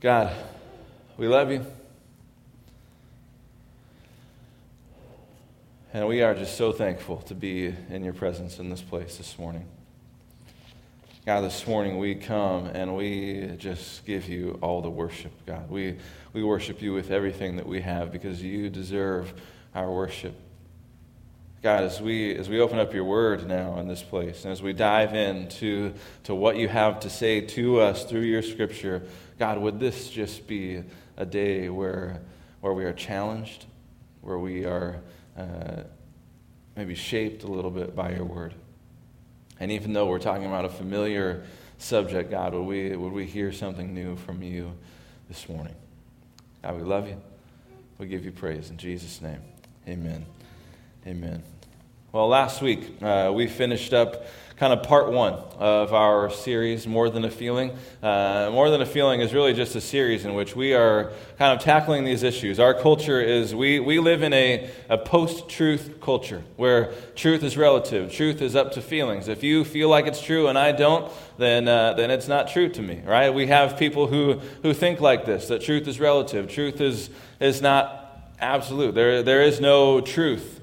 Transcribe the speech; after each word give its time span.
God, 0.00 0.32
we 1.16 1.26
love 1.26 1.50
you. 1.50 1.66
And 5.92 6.06
we 6.06 6.22
are 6.22 6.34
just 6.34 6.56
so 6.56 6.70
thankful 6.70 7.16
to 7.22 7.34
be 7.34 7.74
in 7.90 8.04
your 8.04 8.12
presence 8.12 8.60
in 8.60 8.70
this 8.70 8.80
place 8.80 9.16
this 9.16 9.36
morning. 9.40 9.66
God, 11.26 11.40
this 11.40 11.66
morning 11.66 11.98
we 11.98 12.14
come 12.14 12.66
and 12.66 12.96
we 12.96 13.56
just 13.58 14.06
give 14.06 14.28
you 14.28 14.60
all 14.62 14.82
the 14.82 14.90
worship, 14.90 15.32
God. 15.46 15.68
We, 15.68 15.96
we 16.32 16.44
worship 16.44 16.80
you 16.80 16.92
with 16.92 17.10
everything 17.10 17.56
that 17.56 17.66
we 17.66 17.80
have 17.80 18.12
because 18.12 18.40
you 18.40 18.70
deserve 18.70 19.34
our 19.74 19.90
worship. 19.90 20.36
God, 21.60 21.82
as 21.82 22.00
we, 22.00 22.36
as 22.36 22.48
we 22.48 22.60
open 22.60 22.78
up 22.78 22.94
your 22.94 23.02
word 23.02 23.48
now 23.48 23.80
in 23.80 23.88
this 23.88 24.04
place, 24.04 24.44
and 24.44 24.52
as 24.52 24.62
we 24.62 24.72
dive 24.72 25.12
into 25.12 25.92
to 26.22 26.36
what 26.36 26.56
you 26.56 26.68
have 26.68 27.00
to 27.00 27.10
say 27.10 27.40
to 27.40 27.80
us 27.80 28.04
through 28.04 28.20
your 28.20 28.42
scripture, 28.42 29.02
God, 29.38 29.58
would 29.58 29.78
this 29.78 30.10
just 30.10 30.46
be 30.46 30.82
a 31.16 31.24
day 31.24 31.68
where, 31.68 32.20
where 32.60 32.72
we 32.72 32.84
are 32.84 32.92
challenged, 32.92 33.66
where 34.20 34.38
we 34.38 34.64
are 34.64 35.00
uh, 35.36 35.82
maybe 36.76 36.94
shaped 36.94 37.44
a 37.44 37.46
little 37.46 37.70
bit 37.70 37.94
by 37.94 38.12
your 38.12 38.24
word? 38.24 38.54
And 39.60 39.72
even 39.72 39.92
though 39.92 40.06
we're 40.06 40.18
talking 40.18 40.46
about 40.46 40.64
a 40.64 40.68
familiar 40.68 41.44
subject, 41.78 42.30
God, 42.30 42.54
would 42.54 42.62
we, 42.62 42.94
would 42.96 43.12
we 43.12 43.26
hear 43.26 43.52
something 43.52 43.94
new 43.94 44.16
from 44.16 44.42
you 44.42 44.72
this 45.28 45.48
morning? 45.48 45.74
God, 46.62 46.76
we 46.76 46.82
love 46.82 47.08
you. 47.08 47.20
We 47.98 48.06
give 48.06 48.24
you 48.24 48.32
praise 48.32 48.70
in 48.70 48.76
Jesus' 48.76 49.20
name. 49.20 49.40
Amen. 49.88 50.26
Amen. 51.06 51.42
Well, 52.10 52.28
last 52.28 52.62
week 52.62 53.02
uh, 53.02 53.30
we 53.34 53.46
finished 53.48 53.92
up 53.92 54.24
kind 54.56 54.72
of 54.72 54.82
part 54.82 55.12
one 55.12 55.34
of 55.58 55.92
our 55.92 56.30
series, 56.30 56.86
More 56.86 57.10
Than 57.10 57.26
a 57.26 57.30
Feeling. 57.30 57.76
Uh, 58.02 58.48
More 58.50 58.70
Than 58.70 58.80
a 58.80 58.86
Feeling 58.86 59.20
is 59.20 59.34
really 59.34 59.52
just 59.52 59.76
a 59.76 59.80
series 59.82 60.24
in 60.24 60.32
which 60.32 60.56
we 60.56 60.72
are 60.72 61.12
kind 61.36 61.54
of 61.54 61.62
tackling 61.62 62.04
these 62.04 62.22
issues. 62.22 62.58
Our 62.58 62.72
culture 62.72 63.20
is, 63.20 63.54
we, 63.54 63.78
we 63.78 63.98
live 63.98 64.22
in 64.22 64.32
a, 64.32 64.70
a 64.88 64.96
post 64.96 65.50
truth 65.50 66.00
culture 66.00 66.42
where 66.56 66.94
truth 67.14 67.42
is 67.42 67.58
relative, 67.58 68.10
truth 68.10 68.40
is 68.40 68.56
up 68.56 68.72
to 68.72 68.80
feelings. 68.80 69.28
If 69.28 69.42
you 69.42 69.62
feel 69.62 69.90
like 69.90 70.06
it's 70.06 70.22
true 70.22 70.48
and 70.48 70.56
I 70.56 70.72
don't, 70.72 71.12
then, 71.36 71.68
uh, 71.68 71.92
then 71.92 72.10
it's 72.10 72.26
not 72.26 72.48
true 72.48 72.70
to 72.70 72.80
me, 72.80 73.02
right? 73.04 73.34
We 73.34 73.48
have 73.48 73.76
people 73.76 74.06
who, 74.06 74.40
who 74.62 74.72
think 74.72 75.02
like 75.02 75.26
this 75.26 75.48
that 75.48 75.60
truth 75.60 75.86
is 75.86 76.00
relative, 76.00 76.48
truth 76.48 76.80
is, 76.80 77.10
is 77.38 77.60
not 77.60 78.32
absolute, 78.40 78.94
there, 78.94 79.22
there 79.22 79.42
is 79.42 79.60
no 79.60 80.00
truth 80.00 80.57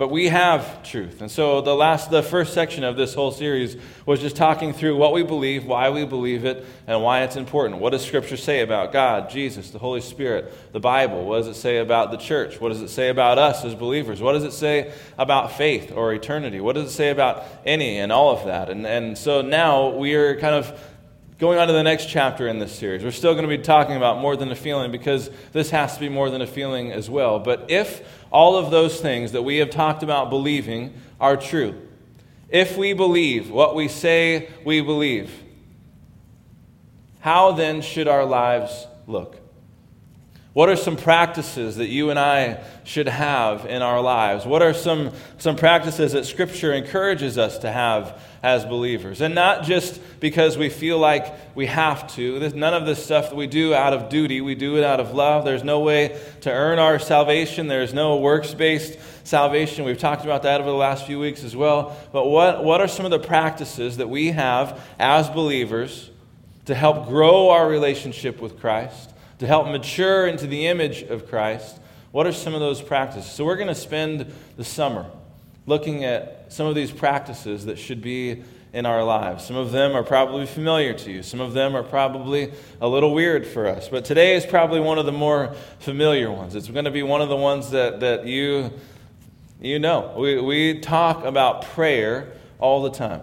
but 0.00 0.08
we 0.08 0.28
have 0.28 0.82
truth. 0.82 1.20
And 1.20 1.30
so 1.30 1.60
the 1.60 1.74
last 1.74 2.10
the 2.10 2.22
first 2.22 2.54
section 2.54 2.84
of 2.84 2.96
this 2.96 3.12
whole 3.12 3.30
series 3.30 3.76
was 4.06 4.18
just 4.18 4.34
talking 4.34 4.72
through 4.72 4.96
what 4.96 5.12
we 5.12 5.22
believe, 5.22 5.66
why 5.66 5.90
we 5.90 6.06
believe 6.06 6.46
it, 6.46 6.64
and 6.86 7.02
why 7.02 7.20
it's 7.20 7.36
important. 7.36 7.82
What 7.82 7.90
does 7.90 8.02
scripture 8.02 8.38
say 8.38 8.62
about 8.62 8.94
God, 8.94 9.28
Jesus, 9.28 9.68
the 9.68 9.78
Holy 9.78 10.00
Spirit, 10.00 10.54
the 10.72 10.80
Bible? 10.80 11.26
What 11.26 11.36
does 11.36 11.48
it 11.48 11.54
say 11.60 11.76
about 11.76 12.12
the 12.12 12.16
church? 12.16 12.62
What 12.62 12.70
does 12.70 12.80
it 12.80 12.88
say 12.88 13.10
about 13.10 13.36
us 13.36 13.62
as 13.62 13.74
believers? 13.74 14.22
What 14.22 14.32
does 14.32 14.44
it 14.44 14.52
say 14.52 14.90
about 15.18 15.52
faith 15.52 15.92
or 15.92 16.14
eternity? 16.14 16.60
What 16.60 16.76
does 16.76 16.86
it 16.86 16.94
say 16.94 17.10
about 17.10 17.44
any 17.66 17.98
and 17.98 18.10
all 18.10 18.30
of 18.34 18.46
that? 18.46 18.70
And 18.70 18.86
and 18.86 19.18
so 19.18 19.42
now 19.42 19.90
we 19.90 20.14
are 20.14 20.40
kind 20.40 20.54
of 20.54 20.80
going 21.40 21.58
on 21.58 21.66
to 21.66 21.72
the 21.72 21.82
next 21.82 22.10
chapter 22.10 22.48
in 22.48 22.58
this 22.58 22.70
series. 22.70 23.02
We're 23.02 23.10
still 23.12 23.32
going 23.32 23.48
to 23.48 23.56
be 23.56 23.62
talking 23.62 23.96
about 23.96 24.18
more 24.18 24.36
than 24.36 24.52
a 24.52 24.54
feeling 24.54 24.92
because 24.92 25.30
this 25.52 25.70
has 25.70 25.94
to 25.94 26.00
be 26.00 26.10
more 26.10 26.28
than 26.28 26.42
a 26.42 26.46
feeling 26.46 26.92
as 26.92 27.08
well. 27.08 27.38
But 27.38 27.70
if 27.70 28.02
all 28.30 28.56
of 28.56 28.70
those 28.70 29.00
things 29.00 29.32
that 29.32 29.42
we 29.42 29.56
have 29.58 29.70
talked 29.70 30.02
about 30.02 30.30
believing 30.30 30.94
are 31.20 31.36
true, 31.36 31.74
if 32.48 32.76
we 32.76 32.92
believe 32.92 33.50
what 33.50 33.74
we 33.74 33.88
say 33.88 34.48
we 34.64 34.80
believe, 34.80 35.32
how 37.20 37.52
then 37.52 37.82
should 37.82 38.08
our 38.08 38.24
lives 38.24 38.86
look? 39.06 39.39
What 40.52 40.68
are 40.68 40.74
some 40.74 40.96
practices 40.96 41.76
that 41.76 41.86
you 41.86 42.10
and 42.10 42.18
I 42.18 42.60
should 42.82 43.06
have 43.06 43.66
in 43.66 43.82
our 43.82 44.00
lives? 44.00 44.44
What 44.44 44.62
are 44.62 44.74
some, 44.74 45.12
some 45.38 45.54
practices 45.54 46.10
that 46.12 46.26
Scripture 46.26 46.72
encourages 46.72 47.38
us 47.38 47.58
to 47.58 47.70
have 47.70 48.20
as 48.42 48.64
believers? 48.64 49.20
And 49.20 49.32
not 49.32 49.62
just 49.62 50.00
because 50.18 50.58
we 50.58 50.68
feel 50.68 50.98
like 50.98 51.32
we 51.54 51.66
have 51.66 52.12
to. 52.16 52.40
There's 52.40 52.54
none 52.54 52.74
of 52.74 52.84
this 52.84 53.04
stuff 53.04 53.30
that 53.30 53.36
we 53.36 53.46
do 53.46 53.74
out 53.74 53.92
of 53.92 54.08
duty. 54.08 54.40
We 54.40 54.56
do 54.56 54.76
it 54.76 54.82
out 54.82 54.98
of 54.98 55.14
love. 55.14 55.44
There's 55.44 55.62
no 55.62 55.78
way 55.80 56.20
to 56.40 56.50
earn 56.50 56.80
our 56.80 56.98
salvation. 56.98 57.68
There's 57.68 57.94
no 57.94 58.16
works 58.16 58.52
based 58.52 58.98
salvation. 59.22 59.84
We've 59.84 59.98
talked 59.98 60.24
about 60.24 60.42
that 60.42 60.60
over 60.60 60.68
the 60.68 60.76
last 60.76 61.06
few 61.06 61.20
weeks 61.20 61.44
as 61.44 61.54
well. 61.54 61.96
But 62.10 62.26
what, 62.26 62.64
what 62.64 62.80
are 62.80 62.88
some 62.88 63.04
of 63.04 63.12
the 63.12 63.20
practices 63.20 63.98
that 63.98 64.08
we 64.08 64.32
have 64.32 64.80
as 64.98 65.30
believers 65.30 66.10
to 66.64 66.74
help 66.74 67.06
grow 67.06 67.50
our 67.50 67.68
relationship 67.68 68.40
with 68.40 68.58
Christ? 68.58 69.09
To 69.40 69.46
help 69.46 69.66
mature 69.68 70.26
into 70.26 70.46
the 70.46 70.66
image 70.66 71.02
of 71.02 71.26
Christ, 71.28 71.78
what 72.12 72.26
are 72.26 72.32
some 72.32 72.54
of 72.54 72.60
those 72.60 72.82
practices? 72.82 73.30
So, 73.30 73.44
we're 73.44 73.56
going 73.56 73.68
to 73.68 73.74
spend 73.74 74.32
the 74.56 74.64
summer 74.64 75.06
looking 75.66 76.04
at 76.04 76.52
some 76.52 76.66
of 76.66 76.74
these 76.74 76.90
practices 76.90 77.64
that 77.66 77.78
should 77.78 78.02
be 78.02 78.42
in 78.72 78.84
our 78.84 79.02
lives. 79.02 79.44
Some 79.46 79.56
of 79.56 79.72
them 79.72 79.96
are 79.96 80.02
probably 80.02 80.44
familiar 80.44 80.92
to 80.92 81.10
you, 81.10 81.22
some 81.22 81.40
of 81.40 81.54
them 81.54 81.74
are 81.74 81.82
probably 81.82 82.52
a 82.82 82.88
little 82.88 83.14
weird 83.14 83.46
for 83.46 83.66
us. 83.66 83.88
But 83.88 84.04
today 84.04 84.36
is 84.36 84.44
probably 84.44 84.78
one 84.78 84.98
of 84.98 85.06
the 85.06 85.12
more 85.12 85.54
familiar 85.78 86.30
ones. 86.30 86.54
It's 86.54 86.68
going 86.68 86.84
to 86.84 86.90
be 86.90 87.02
one 87.02 87.22
of 87.22 87.30
the 87.30 87.36
ones 87.36 87.70
that, 87.70 88.00
that 88.00 88.26
you, 88.26 88.70
you 89.58 89.78
know. 89.78 90.14
We, 90.18 90.38
we 90.40 90.80
talk 90.80 91.24
about 91.24 91.62
prayer 91.62 92.34
all 92.58 92.82
the 92.82 92.90
time. 92.90 93.22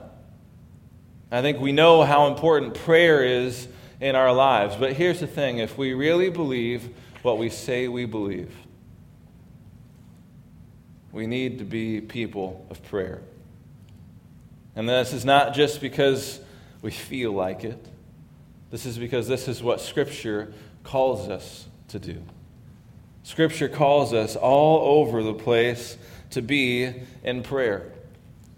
I 1.31 1.41
think 1.43 1.59
we 1.59 1.73
know 1.73 2.03
how 2.03 2.27
important 2.27 2.73
prayer 2.73 3.23
is 3.23 3.67
in 3.99 4.15
our 4.15 4.33
lives. 4.33 4.75
But 4.75 4.93
here's 4.93 5.19
the 5.19 5.27
thing 5.27 5.57
if 5.59 5.77
we 5.77 5.93
really 5.93 6.29
believe 6.29 6.89
what 7.21 7.37
we 7.37 7.49
say 7.49 7.87
we 7.87 8.05
believe, 8.05 8.51
we 11.11 11.27
need 11.27 11.59
to 11.59 11.65
be 11.65 12.01
people 12.01 12.65
of 12.69 12.83
prayer. 12.83 13.21
And 14.75 14.87
this 14.87 15.13
is 15.13 15.25
not 15.25 15.55
just 15.55 15.81
because 15.81 16.39
we 16.81 16.91
feel 16.91 17.31
like 17.31 17.63
it, 17.63 17.83
this 18.69 18.85
is 18.85 18.97
because 18.97 19.27
this 19.27 19.47
is 19.47 19.63
what 19.63 19.81
Scripture 19.81 20.53
calls 20.83 21.29
us 21.29 21.67
to 21.87 21.99
do. 21.99 22.21
Scripture 23.23 23.67
calls 23.67 24.13
us 24.13 24.35
all 24.35 24.99
over 24.99 25.23
the 25.23 25.33
place 25.33 25.97
to 26.29 26.41
be 26.41 26.93
in 27.23 27.43
prayer. 27.43 27.91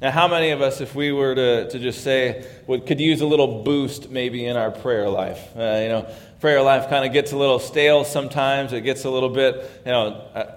Now, 0.02 0.12
how 0.12 0.30
many 0.30 0.52
of 0.52 0.62
us, 0.62 0.80
if 0.80 0.96
we 0.96 1.12
were 1.12 1.36
to, 1.36 1.70
to 1.70 1.78
just 1.80 2.06
say, 2.06 2.46
would, 2.68 2.86
could 2.86 3.02
use 3.02 3.20
a 3.20 3.26
little 3.26 3.64
boost 3.64 4.10
maybe 4.10 4.46
in 4.46 4.56
our 4.56 4.72
prayer 4.72 5.10
life? 5.10 5.46
Uh, 5.58 5.60
you 5.60 5.90
know, 5.90 6.10
prayer 6.40 6.62
life 6.62 6.90
kind 6.90 7.06
of 7.06 7.12
gets 7.12 7.34
a 7.34 7.38
little 7.38 7.60
stale 7.60 8.06
sometimes. 8.06 8.72
It 8.72 8.82
gets 8.82 9.04
a 9.04 9.10
little 9.10 9.28
bit, 9.28 9.56
you 9.86 9.92
know, 9.92 10.26
uh, 10.34 10.52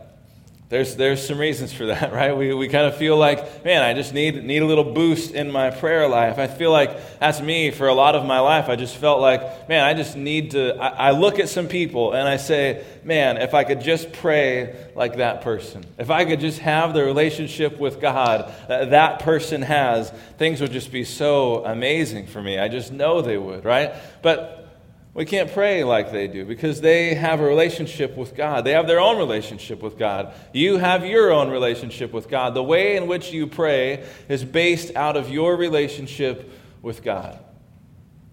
there's, 0.72 0.96
there's 0.96 1.26
some 1.26 1.36
reasons 1.36 1.70
for 1.70 1.84
that, 1.84 2.12
right? 2.14 2.34
We, 2.34 2.54
we 2.54 2.66
kind 2.66 2.86
of 2.86 2.96
feel 2.96 3.18
like, 3.18 3.62
man, 3.62 3.82
I 3.82 3.92
just 3.92 4.14
need, 4.14 4.42
need 4.42 4.62
a 4.62 4.64
little 4.64 4.94
boost 4.94 5.32
in 5.32 5.52
my 5.52 5.70
prayer 5.70 6.08
life. 6.08 6.38
I 6.38 6.46
feel 6.46 6.70
like 6.70 7.18
that's 7.18 7.42
me 7.42 7.70
for 7.70 7.88
a 7.88 7.92
lot 7.92 8.14
of 8.14 8.24
my 8.24 8.40
life. 8.40 8.70
I 8.70 8.76
just 8.76 8.96
felt 8.96 9.20
like, 9.20 9.68
man, 9.68 9.84
I 9.84 9.92
just 9.92 10.16
need 10.16 10.52
to. 10.52 10.74
I, 10.80 11.08
I 11.08 11.10
look 11.10 11.38
at 11.38 11.50
some 11.50 11.68
people 11.68 12.14
and 12.14 12.26
I 12.26 12.38
say, 12.38 12.86
man, 13.04 13.36
if 13.36 13.52
I 13.52 13.64
could 13.64 13.82
just 13.82 14.14
pray 14.14 14.90
like 14.94 15.18
that 15.18 15.42
person, 15.42 15.84
if 15.98 16.08
I 16.08 16.24
could 16.24 16.40
just 16.40 16.60
have 16.60 16.94
the 16.94 17.04
relationship 17.04 17.78
with 17.78 18.00
God 18.00 18.50
that 18.68 18.92
that 18.92 19.18
person 19.18 19.60
has, 19.60 20.10
things 20.38 20.62
would 20.62 20.72
just 20.72 20.90
be 20.90 21.04
so 21.04 21.66
amazing 21.66 22.28
for 22.28 22.40
me. 22.40 22.58
I 22.58 22.68
just 22.68 22.92
know 22.92 23.20
they 23.20 23.36
would, 23.36 23.66
right? 23.66 23.92
But 24.22 24.61
we 25.14 25.26
can't 25.26 25.52
pray 25.52 25.84
like 25.84 26.10
they 26.10 26.26
do 26.26 26.46
because 26.46 26.80
they 26.80 27.14
have 27.14 27.40
a 27.40 27.44
relationship 27.44 28.16
with 28.16 28.34
God. 28.34 28.64
They 28.64 28.72
have 28.72 28.86
their 28.86 29.00
own 29.00 29.18
relationship 29.18 29.82
with 29.82 29.98
God. 29.98 30.32
You 30.54 30.78
have 30.78 31.04
your 31.04 31.32
own 31.32 31.50
relationship 31.50 32.12
with 32.12 32.30
God. 32.30 32.54
The 32.54 32.62
way 32.62 32.96
in 32.96 33.06
which 33.06 33.30
you 33.30 33.46
pray 33.46 34.06
is 34.28 34.42
based 34.42 34.96
out 34.96 35.18
of 35.18 35.28
your 35.28 35.56
relationship 35.56 36.50
with 36.80 37.02
God. 37.02 37.38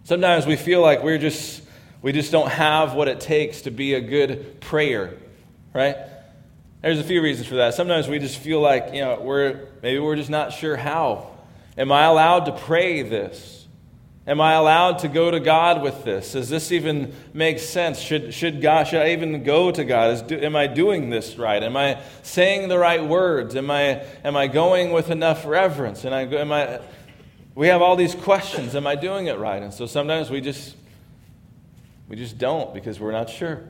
Sometimes 0.06 0.46
we 0.46 0.56
feel 0.56 0.82
like 0.82 1.04
we're 1.04 1.18
just 1.18 1.64
we 2.02 2.14
just 2.14 2.32
don't 2.32 2.50
have 2.50 2.94
what 2.94 3.10
it 3.10 3.20
takes 3.20 3.64
to 3.64 3.72
be 3.72 3.94
a 3.94 4.02
good 4.02 4.62
prayer, 4.62 5.18
right? 5.74 5.98
There's 6.82 7.00
a 7.00 7.04
few 7.04 7.22
reasons 7.22 7.48
for 7.50 7.56
that. 7.56 7.74
Sometimes 7.74 8.08
we 8.08 8.20
just 8.20 8.38
feel 8.38 8.62
like, 8.62 8.94
you 8.94 9.02
know, 9.02 9.20
we're 9.20 9.68
maybe 9.84 10.00
we're 10.00 10.16
just 10.16 10.30
not 10.30 10.54
sure 10.54 10.78
how. 10.78 11.28
Am 11.78 11.92
I 11.92 12.06
allowed 12.06 12.46
to 12.46 12.54
pray 12.54 13.02
this? 13.02 13.59
Am 14.30 14.40
I 14.40 14.54
allowed 14.54 15.00
to 15.00 15.08
go 15.08 15.32
to 15.32 15.40
God 15.40 15.82
with 15.82 16.04
this? 16.04 16.34
Does 16.34 16.50
this 16.50 16.72
even 16.72 17.16
make 17.34 17.58
sense? 17.58 17.98
Should, 17.98 18.32
should, 18.32 18.62
God, 18.62 18.84
should 18.84 19.02
I 19.02 19.14
even 19.14 19.42
go 19.42 19.72
to 19.72 19.84
God? 19.84 20.12
Is, 20.12 20.22
do, 20.22 20.40
am 20.40 20.56
I 20.56 20.68
doing 20.68 21.10
this 21.10 21.36
right? 21.36 21.64
Am 21.64 21.76
I 21.76 22.00
saying 22.22 22.70
the 22.70 22.78
right 22.78 23.04
words? 23.04 23.56
Am 23.56 23.72
I, 23.72 24.06
am 24.24 24.38
I 24.38 24.46
going 24.46 24.92
with 24.92 25.10
enough 25.10 25.48
reverence? 25.48 26.06
And 26.06 26.14
I, 26.14 26.22
am 26.26 26.52
I, 26.52 26.80
we 27.56 27.70
have 27.70 27.82
all 27.82 27.96
these 27.96 28.14
questions. 28.14 28.76
Am 28.76 28.86
I 28.86 28.94
doing 28.94 29.26
it 29.26 29.40
right? 29.40 29.64
And 29.64 29.74
so 29.74 29.88
sometimes 29.88 30.30
we 30.30 30.42
just, 30.42 30.76
we 32.08 32.16
just 32.16 32.38
don't 32.38 32.72
because 32.72 33.00
we're 33.00 33.12
not 33.12 33.32
sure. 33.32 33.64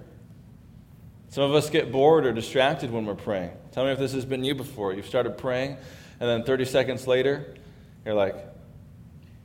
Some 1.29 1.43
of 1.43 1.55
us 1.55 1.69
get 1.69 1.89
bored 1.89 2.25
or 2.25 2.33
distracted 2.33 2.91
when 2.91 3.05
we're 3.05 3.15
praying. 3.15 3.51
Tell 3.71 3.85
me 3.85 3.91
if 3.91 3.97
this 3.97 4.11
has 4.11 4.25
been 4.25 4.43
you 4.43 4.55
before. 4.55 4.91
You've 4.91 5.05
started 5.07 5.37
praying, 5.37 5.77
and 6.19 6.29
then 6.29 6.43
30 6.43 6.65
seconds 6.65 7.07
later, 7.07 7.55
you're 8.03 8.13
like, 8.13 8.35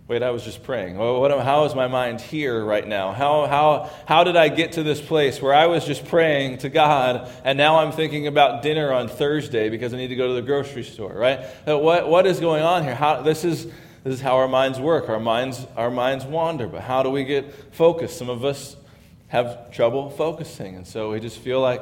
Wait, 0.07 0.23
I 0.23 0.33
was 0.33 0.45
just 0.45 0.63
praying. 0.63 0.99
Well, 0.99 1.19
what, 1.19 1.31
how 1.43 1.65
is 1.65 1.75
my 1.75 1.87
mind 1.87 2.21
here 2.21 2.63
right 2.63 2.87
now? 2.87 3.13
How, 3.13 3.47
how, 3.47 3.91
how 4.05 4.23
did 4.23 4.37
I 4.37 4.51
get 4.51 4.73
to 4.73 4.83
this 4.83 5.01
place 5.01 5.41
where 5.41 5.55
I 5.55 5.65
was 5.65 5.87
just 5.87 6.05
praying 6.05 6.59
to 6.59 6.69
God 6.69 7.31
and 7.43 7.57
now 7.57 7.79
I'm 7.79 7.91
thinking 7.91 8.27
about 8.27 8.63
dinner 8.63 8.93
on 8.93 9.09
Thursday 9.09 9.71
because 9.71 9.95
I 9.95 9.97
need 9.97 10.09
to 10.09 10.17
go 10.17 10.29
to 10.29 10.35
the 10.35 10.43
grocery 10.43 10.85
store, 10.85 11.15
right? 11.15 11.41
Uh, 11.67 11.79
what, 11.79 12.07
what 12.07 12.27
is 12.27 12.39
going 12.39 12.63
on 12.63 12.83
here? 12.83 12.95
How, 12.95 13.23
this, 13.23 13.45
is, 13.45 13.65
this 13.65 14.15
is 14.17 14.21
how 14.21 14.37
our 14.37 14.49
minds 14.49 14.79
work. 14.79 15.09
Our 15.09 15.19
minds, 15.19 15.67
our 15.75 15.91
minds 15.91 16.27
wander, 16.27 16.67
but 16.67 16.83
how 16.83 17.03
do 17.03 17.09
we 17.09 17.25
get 17.25 17.75
focused? 17.75 18.19
Some 18.19 18.29
of 18.29 18.45
us 18.45 18.77
have 19.29 19.71
trouble 19.71 20.11
focusing, 20.11 20.77
and 20.77 20.87
so 20.87 21.13
we 21.13 21.19
just 21.21 21.39
feel 21.39 21.63
like 21.63 21.81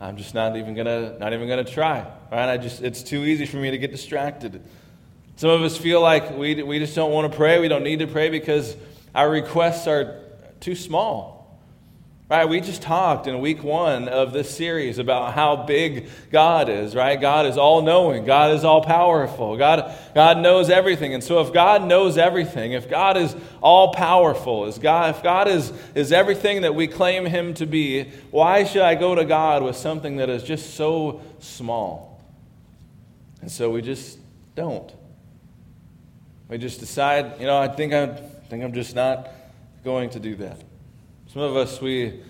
I'm 0.00 0.16
just 0.16 0.34
not 0.34 0.56
even 0.56 0.74
gonna, 0.74 1.16
not 1.20 1.32
even 1.32 1.48
gonna 1.48 1.62
try, 1.62 2.04
right? 2.32 2.52
I 2.52 2.56
just, 2.56 2.82
it's 2.82 3.04
too 3.04 3.22
easy 3.24 3.46
for 3.46 3.58
me 3.58 3.70
to 3.70 3.78
get 3.78 3.92
distracted. 3.92 4.60
Some 5.36 5.50
of 5.50 5.62
us 5.62 5.76
feel 5.76 6.00
like 6.00 6.36
we, 6.36 6.62
we 6.62 6.78
just 6.78 6.94
don't 6.94 7.12
want 7.12 7.30
to 7.30 7.36
pray. 7.36 7.60
We 7.60 7.68
don't 7.68 7.84
need 7.84 7.98
to 8.00 8.06
pray 8.06 8.28
because 8.28 8.76
our 9.14 9.28
requests 9.28 9.86
are 9.86 10.20
too 10.60 10.74
small. 10.74 11.42
Right? 12.32 12.48
We 12.48 12.62
just 12.62 12.80
talked 12.80 13.26
in 13.26 13.40
week 13.40 13.62
one 13.62 14.08
of 14.08 14.32
this 14.32 14.48
series 14.56 14.96
about 14.96 15.34
how 15.34 15.54
big 15.54 16.08
God 16.30 16.70
is, 16.70 16.94
right? 16.94 17.20
God 17.20 17.44
is 17.44 17.58
all 17.58 17.82
knowing. 17.82 18.24
God 18.24 18.54
is 18.54 18.64
all 18.64 18.80
powerful. 18.80 19.58
God, 19.58 19.94
God 20.14 20.38
knows 20.38 20.70
everything. 20.70 21.12
And 21.12 21.22
so 21.22 21.42
if 21.42 21.52
God 21.52 21.84
knows 21.84 22.16
everything, 22.16 22.72
if 22.72 22.88
God 22.88 23.18
is 23.18 23.36
all 23.60 23.92
powerful, 23.92 24.64
is 24.64 24.78
God, 24.78 25.14
if 25.14 25.22
God 25.22 25.46
is, 25.46 25.74
is 25.94 26.10
everything 26.10 26.62
that 26.62 26.74
we 26.74 26.86
claim 26.86 27.26
him 27.26 27.52
to 27.52 27.66
be, 27.66 28.04
why 28.30 28.64
should 28.64 28.80
I 28.80 28.94
go 28.94 29.14
to 29.14 29.26
God 29.26 29.62
with 29.62 29.76
something 29.76 30.16
that 30.16 30.30
is 30.30 30.42
just 30.42 30.72
so 30.72 31.20
small? 31.38 32.18
And 33.42 33.50
so 33.52 33.68
we 33.68 33.82
just 33.82 34.18
don't. 34.54 34.90
We 36.52 36.58
just 36.58 36.80
decide, 36.80 37.40
you 37.40 37.46
know, 37.46 37.56
I 37.56 37.66
think 37.66 37.94
I'm, 37.94 38.10
I 38.10 38.46
think 38.50 38.62
I'm 38.62 38.74
just 38.74 38.94
not 38.94 39.30
going 39.84 40.10
to 40.10 40.20
do 40.20 40.36
that. 40.36 40.60
Some 41.28 41.40
of 41.40 41.56
us, 41.56 41.80
we, 41.80 42.20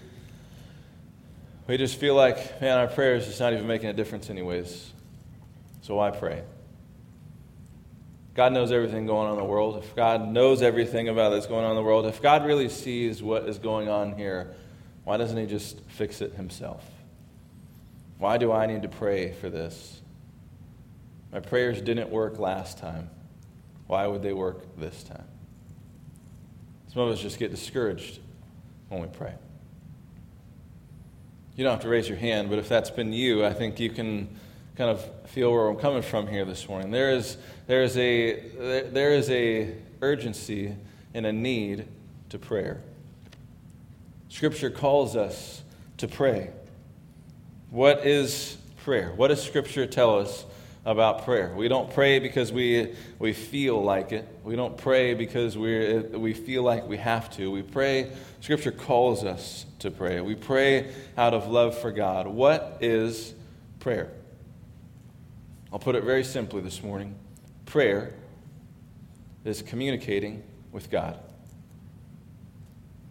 we 1.67 1.77
just 1.77 1.99
feel 1.99 2.15
like, 2.15 2.61
man, 2.61 2.79
our 2.79 2.87
prayers 2.87 3.27
is 3.27 3.41
not 3.41 3.53
even 3.53 3.67
making 3.67 3.89
a 3.89 3.93
difference, 3.93 4.31
anyways. 4.31 4.93
So 5.81 5.97
why 5.97 6.13
pray? 6.13 6.45
God 8.35 8.53
knows 8.53 8.71
everything 8.71 9.07
going 9.07 9.27
on 9.27 9.33
in 9.33 9.39
the 9.41 9.45
world. 9.45 9.83
If 9.83 9.97
God 9.97 10.29
knows 10.29 10.63
everything 10.63 11.09
about 11.09 11.31
that's 11.31 11.49
going 11.49 11.65
on 11.65 11.73
in 11.73 11.77
the 11.77 11.83
world, 11.83 12.07
if 12.07 12.23
God 12.23 12.47
really 12.47 12.69
sees 12.69 13.25
what 13.25 13.49
is 13.49 13.59
going 13.59 13.89
on 13.89 14.13
here, 14.13 14.55
why 15.03 15.17
doesn't 15.17 15.37
He 15.37 15.47
just 15.47 15.81
fix 15.89 16.21
it 16.21 16.35
Himself? 16.35 16.89
Why 18.19 18.39
do 18.39 18.53
I 18.53 18.67
need 18.67 18.83
to 18.83 18.89
pray 18.89 19.33
for 19.33 19.51
this? 19.51 20.01
My 21.33 21.41
prayers 21.41 21.81
didn't 21.81 22.11
work 22.11 22.39
last 22.39 22.79
time. 22.79 23.11
Why 23.93 24.07
would 24.07 24.23
they 24.23 24.33
work 24.33 24.79
this 24.79 25.03
time? 25.03 25.27
Some 26.95 27.03
of 27.03 27.11
us 27.11 27.21
just 27.21 27.39
get 27.39 27.51
discouraged 27.51 28.21
when 28.89 29.03
we 29.03 29.07
pray. 29.07 29.35
You 31.57 31.65
don't 31.65 31.75
have 31.75 31.83
to 31.83 31.91
raise 31.91 32.09
your 32.09 32.17
hand, 32.17 32.49
but 32.49 32.59
if 32.59 32.71
that's 32.71 32.89
been 32.89 33.13
you, 33.13 33.45
I 33.45 33.53
think 33.53 33.79
you 33.79 33.91
can 33.91 34.35
kind 34.77 34.89
of 34.89 35.07
feel 35.29 35.53
where 35.53 35.69
I'm 35.69 35.77
coming 35.77 36.01
from 36.01 36.27
here 36.27 36.47
this 36.47 36.67
morning. 36.71 36.91
There 36.91 37.11
is, 37.11 37.37
there 37.67 37.83
is, 37.83 37.99
a, 37.99 38.89
there 38.89 39.13
is 39.13 39.29
a 39.29 39.75
urgency 40.01 40.75
and 41.13 41.27
a 41.27 41.33
need 41.33 41.87
to 42.31 42.39
prayer. 42.39 42.81
Scripture 44.31 44.71
calls 44.71 45.17
us 45.17 45.63
to 45.99 46.09
pray. 46.09 46.49
What 47.69 48.07
is 48.07 48.57
prayer? 48.85 49.13
What 49.15 49.29
does 49.29 49.43
Scripture 49.43 49.85
tell 49.85 50.19
us 50.19 50.47
about 50.85 51.25
prayer. 51.25 51.55
We 51.55 51.69
don't 51.69 51.93
pray 51.93 52.19
because 52.19 52.53
we, 52.53 52.95
we 53.19 53.33
feel 53.33 53.83
like 53.83 54.13
it. 54.13 54.29
We 54.43 54.57
don't 54.57 54.77
pray 54.77 55.15
because 55.15 55.57
we 55.57 55.99
we 56.01 56.35
feel 56.35 56.63
like 56.63 56.89
we 56.89 56.97
have 56.97 57.31
to. 57.37 57.51
We 57.51 57.63
pray, 57.63 58.11
Scripture 58.41 58.73
calls 58.73 59.25
us 59.25 59.65
to 59.81 59.91
pray. 59.91 60.21
We 60.21 60.35
pray 60.35 60.93
out 61.17 61.35
of 61.35 61.49
love 61.49 61.79
for 61.79 61.93
God. 61.93 62.27
What 62.27 62.79
is 62.81 63.33
prayer? 63.79 64.11
I'll 65.73 65.79
put 65.79 65.95
it 65.95 66.05
very 66.05 66.25
simply 66.25 66.61
this 66.61 66.83
morning 66.83 67.15
prayer 67.65 68.13
is 69.45 69.63
communicating 69.63 70.43
with 70.73 70.91
God. 70.91 71.19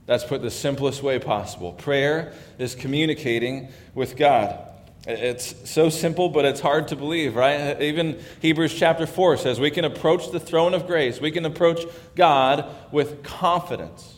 That's 0.06 0.24
put 0.24 0.42
the 0.42 0.52
simplest 0.52 1.02
way 1.02 1.20
possible. 1.20 1.74
Prayer 1.74 2.34
is 2.60 2.76
communicating 2.76 3.70
with 3.96 4.18
God. 4.18 4.71
It's 5.08 5.70
so 5.70 5.90
simple, 5.90 6.30
but 6.30 6.46
it's 6.46 6.60
hard 6.60 6.90
to 6.90 6.96
believe, 6.96 7.36
right? 7.36 7.82
Even 7.82 8.20
Hebrews 8.40 8.74
chapter 8.74 9.08
4 9.08 9.38
says 9.38 9.60
we 9.60 9.72
can 9.72 9.84
approach 9.84 10.32
the 10.32 10.40
throne 10.40 10.74
of 10.74 10.86
grace, 10.86 11.20
we 11.20 11.32
can 11.32 11.46
approach 11.46 11.82
God 12.16 12.70
with 12.92 13.24
confidence. 13.24 14.18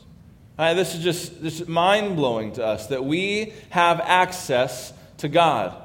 Right, 0.57 0.75
this 0.75 0.93
is 0.93 1.03
just 1.03 1.41
this 1.41 1.67
mind 1.67 2.15
blowing 2.15 2.53
to 2.53 2.65
us 2.65 2.87
that 2.87 3.03
we 3.03 3.53
have 3.69 3.99
access 4.01 4.93
to 5.17 5.27
God. 5.27 5.75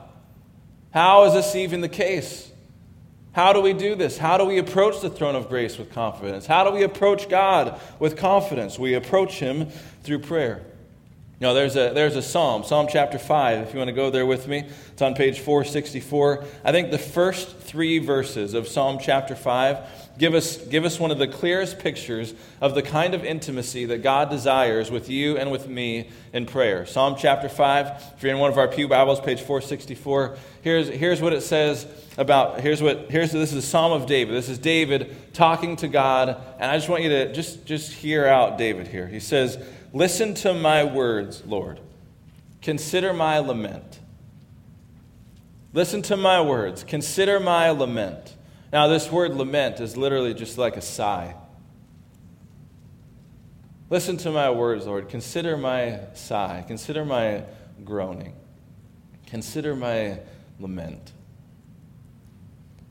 How 0.92 1.24
is 1.24 1.32
this 1.32 1.54
even 1.54 1.80
the 1.80 1.88
case? 1.88 2.50
How 3.32 3.52
do 3.52 3.60
we 3.60 3.72
do 3.72 3.94
this? 3.94 4.18
How 4.18 4.36
do 4.36 4.44
we 4.44 4.58
approach 4.58 5.00
the 5.00 5.08
throne 5.08 5.36
of 5.36 5.48
grace 5.48 5.78
with 5.78 5.92
confidence? 5.92 6.44
How 6.44 6.64
do 6.64 6.74
we 6.74 6.82
approach 6.82 7.28
God 7.28 7.80
with 7.98 8.16
confidence? 8.16 8.78
We 8.78 8.94
approach 8.94 9.38
Him 9.38 9.70
through 10.02 10.18
prayer. 10.20 10.66
You 11.40 11.46
know, 11.46 11.54
there's 11.54 11.76
a, 11.76 11.92
there's 11.94 12.16
a 12.16 12.22
psalm, 12.22 12.64
Psalm 12.64 12.88
chapter 12.90 13.16
5, 13.16 13.68
if 13.68 13.72
you 13.72 13.78
want 13.78 13.86
to 13.86 13.94
go 13.94 14.10
there 14.10 14.26
with 14.26 14.48
me. 14.48 14.64
It's 14.92 15.02
on 15.02 15.14
page 15.14 15.38
464. 15.38 16.44
I 16.64 16.72
think 16.72 16.90
the 16.90 16.98
first 16.98 17.56
three 17.58 18.00
verses 18.00 18.54
of 18.54 18.66
Psalm 18.66 18.98
chapter 19.00 19.36
5 19.36 19.78
give 20.18 20.34
us, 20.34 20.56
give 20.56 20.84
us 20.84 20.98
one 20.98 21.12
of 21.12 21.18
the 21.18 21.28
clearest 21.28 21.78
pictures 21.78 22.34
of 22.60 22.74
the 22.74 22.82
kind 22.82 23.14
of 23.14 23.24
intimacy 23.24 23.84
that 23.84 24.02
God 24.02 24.30
desires 24.30 24.90
with 24.90 25.08
you 25.08 25.36
and 25.36 25.52
with 25.52 25.68
me 25.68 26.10
in 26.32 26.44
prayer. 26.44 26.84
Psalm 26.86 27.14
chapter 27.16 27.48
5, 27.48 28.14
if 28.16 28.22
you're 28.24 28.32
in 28.32 28.40
one 28.40 28.50
of 28.50 28.58
our 28.58 28.66
Pew 28.66 28.88
Bibles, 28.88 29.20
page 29.20 29.38
464, 29.38 30.36
here's, 30.62 30.88
here's 30.88 31.22
what 31.22 31.32
it 31.32 31.42
says 31.42 31.86
about, 32.16 32.60
here's 32.62 32.82
what, 32.82 33.12
here's, 33.12 33.30
this 33.30 33.52
is 33.52 33.64
a 33.64 33.66
Psalm 33.66 33.92
of 33.92 34.08
David. 34.08 34.34
This 34.34 34.48
is 34.48 34.58
David 34.58 35.14
talking 35.34 35.76
to 35.76 35.86
God, 35.86 36.30
and 36.58 36.68
I 36.68 36.76
just 36.76 36.88
want 36.88 37.04
you 37.04 37.10
to 37.10 37.32
just, 37.32 37.64
just 37.64 37.92
hear 37.92 38.26
out 38.26 38.58
David 38.58 38.88
here. 38.88 39.06
He 39.06 39.20
says, 39.20 39.56
Listen 39.92 40.34
to 40.34 40.52
my 40.54 40.84
words, 40.84 41.42
Lord. 41.46 41.80
Consider 42.60 43.12
my 43.12 43.38
lament. 43.38 44.00
Listen 45.72 46.02
to 46.02 46.16
my 46.16 46.40
words. 46.40 46.84
Consider 46.84 47.40
my 47.40 47.70
lament. 47.70 48.34
Now, 48.72 48.88
this 48.88 49.10
word 49.10 49.34
lament 49.34 49.80
is 49.80 49.96
literally 49.96 50.34
just 50.34 50.58
like 50.58 50.76
a 50.76 50.82
sigh. 50.82 51.34
Listen 53.90 54.18
to 54.18 54.30
my 54.30 54.50
words, 54.50 54.86
Lord. 54.86 55.08
Consider 55.08 55.56
my 55.56 56.00
sigh. 56.12 56.64
Consider 56.66 57.04
my 57.04 57.44
groaning. 57.84 58.34
Consider 59.26 59.74
my 59.74 60.18
lament. 60.58 61.12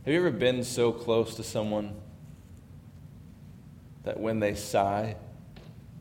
Have 0.06 0.14
you 0.14 0.20
ever 0.20 0.32
been 0.32 0.64
so 0.64 0.92
close 0.92 1.36
to 1.36 1.44
someone 1.44 1.94
that 4.04 4.20
when 4.20 4.40
they 4.40 4.56
sigh, 4.56 5.18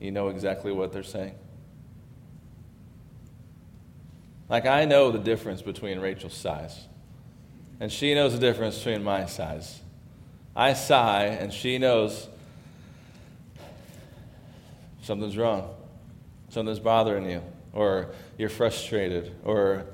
you 0.00 0.10
know 0.10 0.28
exactly 0.28 0.72
what 0.72 0.92
they're 0.92 1.02
saying? 1.02 1.34
Like, 4.48 4.66
I 4.66 4.84
know 4.84 5.10
the 5.10 5.18
difference 5.18 5.62
between 5.62 5.98
Rachel's 5.98 6.34
sighs, 6.34 6.86
and 7.80 7.90
she 7.90 8.14
knows 8.14 8.32
the 8.32 8.38
difference 8.38 8.78
between 8.78 9.02
my 9.02 9.26
sighs. 9.26 9.80
I 10.54 10.72
sigh, 10.74 11.24
and 11.24 11.52
she 11.52 11.78
knows 11.78 12.28
something's 15.02 15.36
wrong, 15.36 15.74
something's 16.48 16.78
bothering 16.78 17.28
you, 17.28 17.42
or 17.72 18.08
you're 18.38 18.48
frustrated, 18.48 19.34
or 19.44 19.86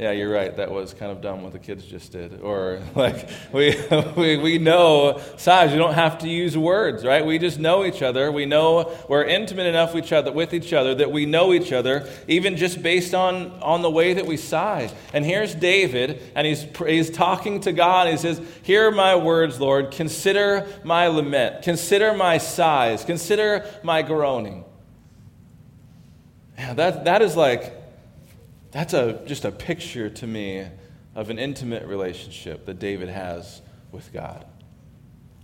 yeah, 0.00 0.12
you're 0.12 0.32
right. 0.32 0.56
That 0.56 0.70
was 0.70 0.94
kind 0.94 1.12
of 1.12 1.20
dumb 1.20 1.42
what 1.42 1.52
the 1.52 1.58
kids 1.58 1.84
just 1.84 2.10
did. 2.10 2.40
Or 2.40 2.80
like 2.94 3.28
we 3.52 3.76
we, 4.16 4.38
we 4.38 4.56
know 4.56 5.20
sighs. 5.36 5.72
you 5.72 5.78
don't 5.78 5.92
have 5.92 6.20
to 6.20 6.28
use 6.28 6.56
words, 6.56 7.04
right? 7.04 7.24
We 7.24 7.38
just 7.38 7.58
know 7.58 7.84
each 7.84 8.00
other. 8.00 8.32
We 8.32 8.46
know 8.46 8.96
we're 9.10 9.24
intimate 9.24 9.66
enough 9.66 9.92
with 9.92 10.06
each 10.06 10.12
other 10.14 10.32
with 10.32 10.54
each 10.54 10.72
other 10.72 10.94
that 10.94 11.12
we 11.12 11.26
know 11.26 11.52
each 11.52 11.70
other, 11.70 12.08
even 12.28 12.56
just 12.56 12.82
based 12.82 13.12
on 13.12 13.50
on 13.60 13.82
the 13.82 13.90
way 13.90 14.14
that 14.14 14.24
we 14.24 14.38
sigh. 14.38 14.90
And 15.12 15.22
here's 15.22 15.54
David, 15.54 16.22
and 16.34 16.46
he's 16.46 16.64
he's 16.78 17.10
talking 17.10 17.60
to 17.60 17.72
God. 17.72 18.08
he 18.08 18.16
says, 18.16 18.40
"Hear 18.62 18.90
my 18.90 19.16
words, 19.16 19.60
Lord. 19.60 19.90
Consider 19.90 20.66
my 20.82 21.08
lament. 21.08 21.60
Consider 21.62 22.14
my 22.14 22.38
sighs. 22.38 23.04
Consider 23.04 23.66
my 23.82 24.00
groaning." 24.00 24.64
Yeah, 26.56 26.72
that 26.72 27.04
that 27.04 27.20
is 27.20 27.36
like 27.36 27.79
that's 28.70 28.94
a, 28.94 29.20
just 29.26 29.44
a 29.44 29.50
picture 29.50 30.08
to 30.08 30.26
me 30.26 30.66
of 31.14 31.30
an 31.30 31.38
intimate 31.38 31.86
relationship 31.86 32.66
that 32.66 32.78
David 32.78 33.08
has 33.08 33.62
with 33.90 34.12
God. 34.12 34.44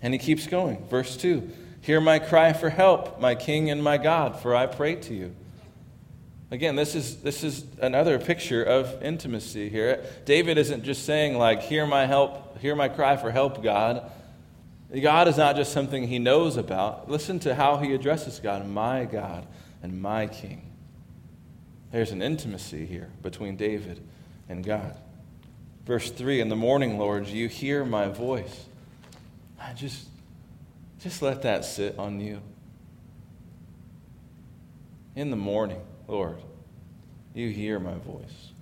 And 0.00 0.14
he 0.14 0.18
keeps 0.18 0.46
going. 0.46 0.86
Verse 0.88 1.16
2 1.16 1.50
Hear 1.80 2.00
my 2.00 2.18
cry 2.18 2.52
for 2.52 2.68
help, 2.68 3.20
my 3.20 3.34
King 3.34 3.70
and 3.70 3.82
my 3.82 3.96
God, 3.96 4.40
for 4.40 4.54
I 4.54 4.66
pray 4.66 4.96
to 4.96 5.14
you. 5.14 5.34
Again, 6.50 6.76
this 6.76 6.94
is, 6.94 7.22
this 7.22 7.42
is 7.42 7.64
another 7.80 8.18
picture 8.18 8.62
of 8.62 9.02
intimacy 9.02 9.68
here. 9.68 10.04
David 10.24 10.58
isn't 10.58 10.84
just 10.84 11.04
saying, 11.04 11.36
like, 11.36 11.62
hear 11.62 11.86
my 11.86 12.06
help, 12.06 12.58
hear 12.58 12.76
my 12.76 12.88
cry 12.88 13.16
for 13.16 13.32
help, 13.32 13.62
God. 13.62 14.10
God 15.02 15.26
is 15.26 15.36
not 15.36 15.56
just 15.56 15.72
something 15.72 16.06
he 16.06 16.20
knows 16.20 16.56
about. 16.56 17.10
Listen 17.10 17.40
to 17.40 17.54
how 17.54 17.78
he 17.78 17.92
addresses 17.94 18.38
God, 18.38 18.66
my 18.68 19.04
God 19.04 19.46
and 19.82 20.00
my 20.00 20.28
King. 20.28 20.65
There's 21.96 22.10
an 22.10 22.20
intimacy 22.20 22.84
here 22.84 23.08
between 23.22 23.56
David 23.56 24.06
and 24.50 24.62
God. 24.62 24.98
Verse 25.86 26.10
3 26.10 26.42
In 26.42 26.50
the 26.50 26.54
morning, 26.54 26.98
Lord, 26.98 27.26
you 27.26 27.48
hear 27.48 27.86
my 27.86 28.06
voice. 28.06 28.66
I 29.58 29.72
just, 29.72 30.06
just 31.00 31.22
let 31.22 31.40
that 31.40 31.64
sit 31.64 31.98
on 31.98 32.20
you. 32.20 32.42
In 35.14 35.30
the 35.30 35.38
morning, 35.38 35.80
Lord, 36.06 36.36
you 37.32 37.48
hear 37.48 37.80
my 37.80 37.94
voice. 37.94 38.52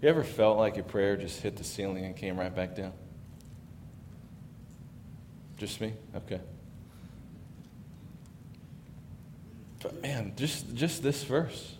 You 0.00 0.10
ever 0.10 0.22
felt 0.22 0.58
like 0.58 0.76
your 0.76 0.84
prayer 0.84 1.16
just 1.16 1.42
hit 1.42 1.56
the 1.56 1.64
ceiling 1.64 2.04
and 2.04 2.16
came 2.16 2.38
right 2.38 2.54
back 2.54 2.76
down? 2.76 2.92
Just 5.56 5.80
me? 5.80 5.92
Okay. 6.14 6.38
But 9.80 10.02
man, 10.02 10.32
just, 10.36 10.74
just 10.74 11.02
this 11.02 11.22
verse. 11.22 11.74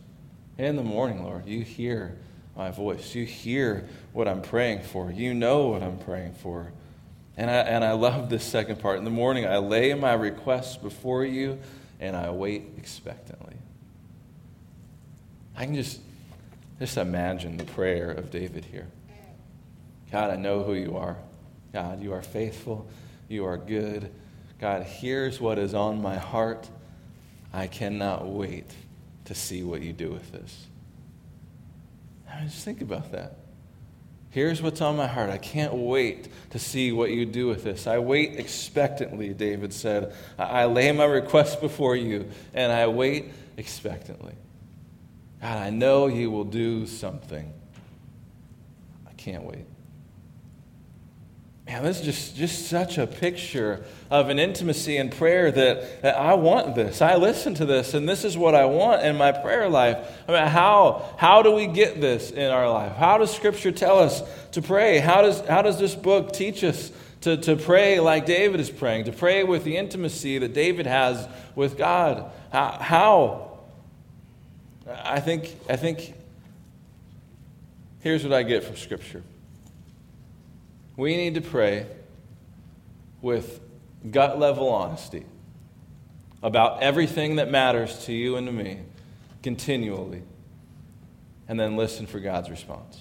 In 0.57 0.77
the 0.77 0.83
morning, 0.83 1.25
Lord, 1.25 1.47
you 1.47 1.63
hear 1.63 2.17
my 2.57 2.71
voice. 2.71 3.15
You 3.15 3.25
hear 3.25 3.89
what 4.13 4.27
I'm 4.27 4.43
praying 4.43 4.83
for. 4.83 5.11
You 5.11 5.35
know 5.35 5.69
what 5.69 5.83
I'm 5.83 5.99
praying 5.99 6.35
for. 6.35 6.73
And 7.37 7.49
I, 7.49 7.59
and 7.59 7.85
I 7.85 7.93
love 7.93 8.29
this 8.29 8.43
second 8.43 8.81
part. 8.81 8.99
In 8.99 9.05
the 9.05 9.11
morning, 9.11 9.47
I 9.47 9.59
lay 9.59 9.95
my 9.95 10.13
requests 10.15 10.77
before 10.77 11.25
you 11.25 11.59
and 12.01 12.17
I 12.17 12.31
wait 12.31 12.65
expectantly. 12.77 13.55
I 15.57 15.65
can 15.65 15.75
just, 15.75 16.01
just 16.79 16.97
imagine 16.97 17.57
the 17.57 17.65
prayer 17.65 18.11
of 18.11 18.31
David 18.31 18.65
here. 18.65 18.87
God, 20.11 20.31
I 20.31 20.37
know 20.37 20.63
who 20.63 20.75
you 20.75 20.97
are. 20.97 21.17
God, 21.73 22.03
you 22.03 22.13
are 22.13 22.23
faithful. 22.23 22.89
You 23.29 23.45
are 23.45 23.57
good. 23.57 24.11
God, 24.61 24.85
hears 24.85 25.41
what 25.41 25.59
is 25.59 25.75
on 25.75 26.01
my 26.01 26.17
heart. 26.17 26.69
I 27.53 27.67
cannot 27.67 28.29
wait 28.29 28.71
to 29.25 29.35
see 29.35 29.63
what 29.63 29.83
you 29.83 29.93
do 29.93 30.11
with 30.11 30.33
this. 30.33 30.67
I 32.31 32.41
mean, 32.41 32.49
just 32.49 32.65
think 32.65 32.81
about 32.81 33.13
that. 33.13 33.37
Here's 34.31 34.61
what's 34.61 34.81
on 34.83 34.97
my 34.97 35.07
heart. 35.07 35.31
I 35.31 35.39
can't 35.39 35.73
wait 35.75 36.29
to 36.51 36.59
see 36.59 36.93
what 36.93 37.11
you 37.11 37.25
do 37.25 37.47
with 37.47 37.65
this. 37.65 37.87
I 37.87 37.99
wait 37.99 38.39
expectantly, 38.39 39.33
David 39.33 39.73
said. 39.73 40.15
I 40.39 40.67
lay 40.67 40.93
my 40.93 41.07
request 41.07 41.61
before 41.61 41.97
you, 41.97 42.31
and 42.53 42.71
I 42.71 42.89
wait 42.89 43.33
expectantly. 43.57 44.35
God, 45.41 45.59
I 45.59 45.71
know 45.71 46.09
you 46.09 46.31
will 46.31 46.45
do 46.45 46.87
something. 46.87 47.53
I 49.07 49.13
can't 49.15 49.45
wait. 49.45 49.65
Man, 51.69 51.83
this 51.83 52.01
is 52.01 52.07
just, 52.07 52.37
just 52.37 52.69
such 52.69 52.97
a 52.97 53.07
picture 53.07 53.85
of 54.11 54.31
an 54.31 54.39
intimacy 54.39 54.97
and 54.97 55.13
prayer 55.13 55.53
that, 55.53 56.01
that 56.01 56.17
I 56.17 56.33
want 56.33 56.75
this. 56.75 57.03
I 57.03 57.17
listen 57.17 57.53
to 57.55 57.67
this, 57.67 57.93
and 57.93 58.09
this 58.09 58.25
is 58.25 58.39
what 58.39 58.55
I 58.55 58.65
want 58.65 59.03
in 59.03 59.17
my 59.17 59.33
prayer 59.33 59.69
life. 59.69 59.99
I 60.27 60.33
mean, 60.33 60.47
how, 60.47 61.15
how 61.19 61.43
do 61.43 61.53
we 61.53 61.67
get 61.67 62.01
this 62.01 62.31
in 62.31 62.51
our 62.51 62.71
life? 62.71 62.97
How 62.97 63.19
does 63.19 63.37
Scripture 63.37 63.71
tell 63.71 63.99
us 63.99 64.23
to 64.53 64.63
pray? 64.63 64.99
How 64.99 65.21
does, 65.21 65.41
how 65.41 65.61
does 65.61 65.79
this 65.79 65.95
book 65.95 66.33
teach 66.33 66.65
us 66.65 66.91
to, 67.21 67.37
to 67.37 67.55
pray 67.57 68.01
like 68.01 68.25
David 68.25 68.61
is 68.61 68.71
praying, 68.71 69.05
to 69.05 69.13
pray 69.13 69.45
with 69.45 69.65
the 69.65 69.77
intimacy 69.77 70.39
that 70.39 70.55
David 70.55 70.87
has 70.87 71.29
with 71.55 71.77
God? 71.77 72.33
How? 72.51 72.79
how? 72.81 73.59
I, 75.05 75.21
think, 75.21 75.55
I 75.69 75.77
think 75.77 76.15
here's 78.01 78.25
what 78.25 78.33
I 78.33 78.43
get 78.43 78.65
from 78.65 78.77
Scripture. 78.77 79.23
We 80.99 81.17
need 81.17 81.35
to 81.35 81.41
pray 81.41 81.87
with 83.23 83.61
gut 84.11 84.41
level 84.41 84.69
honesty 84.69 85.25
about 86.43 86.83
everything 86.83 87.37
that 87.37 87.53
matters 87.53 88.05
to 88.07 88.13
you 88.13 88.35
and 88.35 88.49
to 88.49 88.53
me 88.53 88.81
continually, 89.41 90.25
and 91.47 91.59
then 91.59 91.77
listen 91.77 92.09
for 92.09 92.19
God's 92.19 92.51
response. 92.51 93.01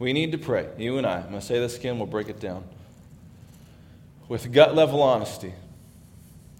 We 0.00 0.12
need 0.12 0.32
to 0.32 0.38
pray, 0.38 0.66
you 0.78 0.98
and 0.98 1.06
I. 1.06 1.18
I'm 1.18 1.28
going 1.28 1.34
to 1.38 1.46
say 1.46 1.60
this 1.60 1.78
again, 1.78 1.96
we'll 1.96 2.08
break 2.08 2.28
it 2.28 2.40
down. 2.40 2.64
With 4.26 4.50
gut 4.50 4.74
level 4.74 5.00
honesty 5.00 5.54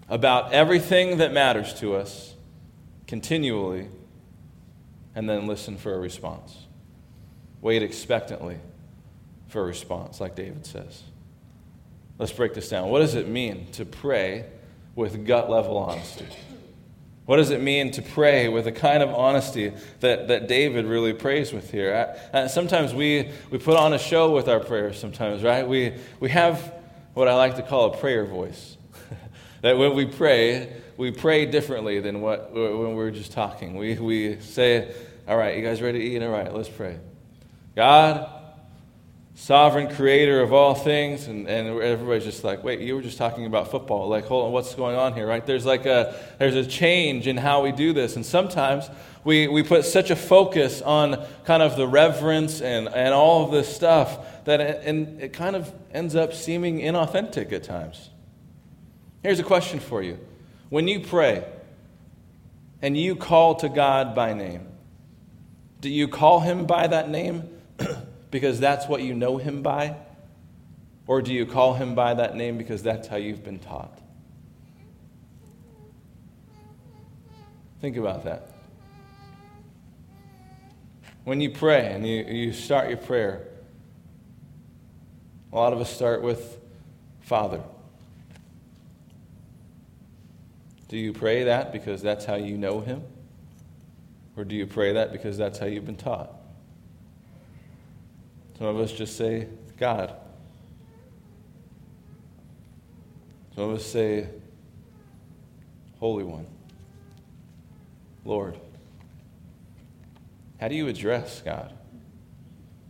about 0.07 0.53
everything 0.53 1.17
that 1.17 1.33
matters 1.33 1.73
to 1.81 1.97
us 1.97 2.35
continually, 3.05 3.89
and 5.13 5.29
then 5.29 5.45
listen 5.45 5.75
for 5.75 5.93
a 5.93 5.99
response. 5.99 6.55
Wait 7.61 7.83
expectantly 7.83 8.59
for 9.53 9.61
a 9.61 9.65
response, 9.65 10.19
like 10.19 10.35
David 10.35 10.65
says. 10.65 11.03
Let's 12.17 12.31
break 12.31 12.55
this 12.55 12.69
down. 12.69 12.89
What 12.89 12.99
does 12.99 13.13
it 13.13 13.27
mean 13.27 13.67
to 13.73 13.85
pray 13.85 14.45
with 14.95 15.27
gut 15.27 15.47
level 15.47 15.77
honesty? 15.77 16.25
What 17.27 17.37
does 17.37 17.51
it 17.51 17.61
mean 17.61 17.91
to 17.91 18.01
pray 18.01 18.49
with 18.49 18.65
the 18.65 18.71
kind 18.71 19.03
of 19.03 19.13
honesty 19.13 19.71
that, 19.99 20.27
that 20.29 20.47
David 20.47 20.85
really 20.85 21.13
prays 21.13 21.53
with 21.53 21.69
here? 21.69 22.15
Uh, 22.33 22.47
sometimes 22.47 22.95
we, 22.95 23.29
we 23.51 23.59
put 23.59 23.77
on 23.77 23.93
a 23.93 23.99
show 23.99 24.33
with 24.33 24.49
our 24.49 24.59
prayers, 24.59 24.99
sometimes, 24.99 25.43
right? 25.43 25.67
We, 25.67 25.93
we 26.19 26.31
have 26.31 26.73
what 27.13 27.27
I 27.27 27.35
like 27.35 27.55
to 27.57 27.61
call 27.61 27.93
a 27.93 27.97
prayer 27.97 28.25
voice. 28.25 28.75
that 29.61 29.77
when 29.77 29.93
we 29.93 30.07
pray, 30.07 30.81
we 30.97 31.11
pray 31.11 31.45
differently 31.45 31.99
than 31.99 32.21
what, 32.21 32.51
when 32.51 32.95
we're 32.95 33.11
just 33.11 33.31
talking. 33.31 33.75
We, 33.75 33.99
we 33.99 34.39
say, 34.39 34.95
All 35.27 35.37
right, 35.37 35.55
you 35.55 35.63
guys 35.63 35.79
ready 35.79 35.99
to 35.99 36.05
eat? 36.05 36.23
All 36.23 36.29
right, 36.29 36.51
let's 36.51 36.69
pray. 36.69 36.97
God, 37.75 38.42
sovereign 39.35 39.93
creator 39.93 40.41
of 40.41 40.53
all 40.53 40.75
things 40.75 41.27
and, 41.27 41.47
and 41.47 41.67
everybody's 41.81 42.23
just 42.23 42.43
like 42.43 42.63
wait 42.63 42.79
you 42.79 42.95
were 42.95 43.01
just 43.01 43.17
talking 43.17 43.45
about 43.45 43.71
football. 43.71 44.07
Like 44.07 44.25
hold 44.25 44.45
on 44.45 44.51
what's 44.51 44.73
going 44.75 44.95
on 44.95 45.13
here? 45.13 45.27
Right? 45.27 45.45
There's 45.45 45.65
like 45.65 45.85
a 45.85 46.15
there's 46.39 46.55
a 46.55 46.65
change 46.65 47.27
in 47.27 47.37
how 47.37 47.63
we 47.63 47.71
do 47.71 47.93
this 47.93 48.15
and 48.15 48.25
sometimes 48.25 48.89
we, 49.23 49.47
we 49.47 49.63
put 49.63 49.85
such 49.85 50.11
a 50.11 50.15
focus 50.15 50.81
on 50.81 51.25
kind 51.45 51.63
of 51.63 51.77
the 51.77 51.87
reverence 51.87 52.61
and, 52.61 52.89
and 52.89 53.13
all 53.13 53.45
of 53.45 53.51
this 53.51 53.73
stuff 53.73 54.43
that 54.43 54.59
it, 54.59 54.81
and 54.85 55.21
it 55.21 55.33
kind 55.33 55.55
of 55.55 55.71
ends 55.93 56.13
up 56.15 56.33
seeming 56.33 56.79
inauthentic 56.79 57.53
at 57.53 57.63
times. 57.63 58.09
Here's 59.21 59.39
a 59.39 59.43
question 59.43 59.79
for 59.79 60.03
you. 60.03 60.19
When 60.69 60.89
you 60.89 60.99
pray 60.99 61.45
and 62.81 62.97
you 62.97 63.15
call 63.15 63.55
to 63.55 63.69
god 63.69 64.13
by 64.13 64.33
name 64.33 64.67
do 65.79 65.89
you 65.89 66.07
call 66.07 66.39
him 66.39 66.65
by 66.65 66.87
that 66.87 67.09
name 67.09 67.52
because 68.33 68.59
that's 68.59 68.87
what 68.87 69.03
you 69.03 69.13
know 69.13 69.37
him 69.37 69.61
by? 69.61 69.95
Or 71.05 71.21
do 71.21 71.31
you 71.31 71.45
call 71.45 71.75
him 71.75 71.93
by 71.93 72.15
that 72.15 72.35
name 72.35 72.57
because 72.57 72.81
that's 72.81 73.07
how 73.07 73.17
you've 73.17 73.43
been 73.43 73.59
taught? 73.59 73.95
Think 77.79 77.95
about 77.95 78.23
that. 78.23 78.49
When 81.25 81.41
you 81.41 81.51
pray 81.51 81.93
and 81.93 82.07
you, 82.07 82.23
you 82.23 82.53
start 82.53 82.89
your 82.89 82.97
prayer, 82.97 83.47
a 85.51 85.55
lot 85.55 85.71
of 85.71 85.79
us 85.79 85.95
start 85.95 86.23
with 86.23 86.57
Father. 87.21 87.61
Do 90.87 90.97
you 90.97 91.13
pray 91.13 91.43
that 91.43 91.71
because 91.71 92.01
that's 92.01 92.25
how 92.25 92.35
you 92.35 92.57
know 92.57 92.79
him? 92.79 93.03
Or 94.35 94.43
do 94.43 94.55
you 94.55 94.65
pray 94.65 94.93
that 94.93 95.11
because 95.11 95.37
that's 95.37 95.59
how 95.59 95.67
you've 95.67 95.85
been 95.85 95.97
taught? 95.97 96.31
Some 98.57 98.67
of 98.67 98.79
us 98.79 98.91
just 98.91 99.17
say, 99.17 99.47
God. 99.77 100.15
Some 103.55 103.69
of 103.69 103.75
us 103.75 103.85
say, 103.85 104.27
Holy 105.99 106.23
One, 106.23 106.47
Lord. 108.25 108.57
How 110.59 110.67
do 110.67 110.75
you 110.75 110.87
address 110.87 111.41
God? 111.43 111.73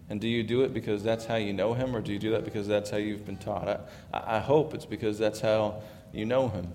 And 0.09 0.21
do 0.21 0.27
you 0.27 0.43
do 0.43 0.61
it 0.61 0.73
because 0.73 1.03
that's 1.03 1.25
how 1.25 1.35
you 1.35 1.53
know 1.53 1.73
Him, 1.73 1.95
or 1.95 2.01
do 2.01 2.13
you 2.13 2.19
do 2.19 2.31
that 2.31 2.45
because 2.45 2.67
that's 2.67 2.89
how 2.89 2.97
you've 2.97 3.25
been 3.25 3.37
taught? 3.37 3.67
I, 4.13 4.37
I 4.37 4.39
hope 4.39 4.73
it's 4.73 4.85
because 4.85 5.17
that's 5.17 5.39
how 5.39 5.81
you 6.11 6.25
know 6.25 6.49
Him. 6.49 6.71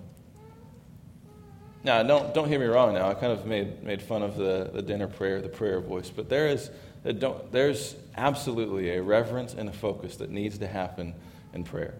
Now, 1.84 2.02
don't, 2.02 2.34
don't 2.34 2.48
hear 2.48 2.58
me 2.58 2.66
wrong 2.66 2.94
now. 2.94 3.08
I 3.08 3.14
kind 3.14 3.32
of 3.32 3.46
made, 3.46 3.82
made 3.84 4.02
fun 4.02 4.22
of 4.22 4.36
the, 4.36 4.70
the 4.72 4.82
dinner 4.82 5.06
prayer, 5.06 5.40
the 5.40 5.48
prayer 5.48 5.80
voice, 5.80 6.10
but 6.10 6.28
there 6.28 6.48
is 6.48 6.70
there's 7.02 7.94
absolutely 8.16 8.90
a 8.90 9.02
reverence 9.02 9.54
and 9.54 9.68
a 9.68 9.72
focus 9.72 10.16
that 10.16 10.30
needs 10.30 10.58
to 10.58 10.66
happen 10.66 11.14
in 11.52 11.64
prayer. 11.64 11.94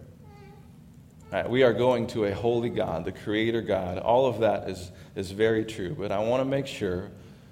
Right, 1.31 1.47
we 1.47 1.61
are 1.61 1.73
going 1.73 2.07
to 2.07 2.25
a 2.25 2.33
holy 2.33 2.69
God, 2.69 3.05
the 3.05 3.11
Creator 3.11 3.61
God. 3.61 3.99
All 3.99 4.25
of 4.25 4.39
that 4.39 4.67
is, 4.67 4.91
is 5.15 5.29
very 5.29 5.63
true. 5.63 5.95
But 5.97 6.11
I 6.11 6.19
want 6.19 6.41
to 6.41 6.45
make 6.45 6.65
sure 6.65 7.11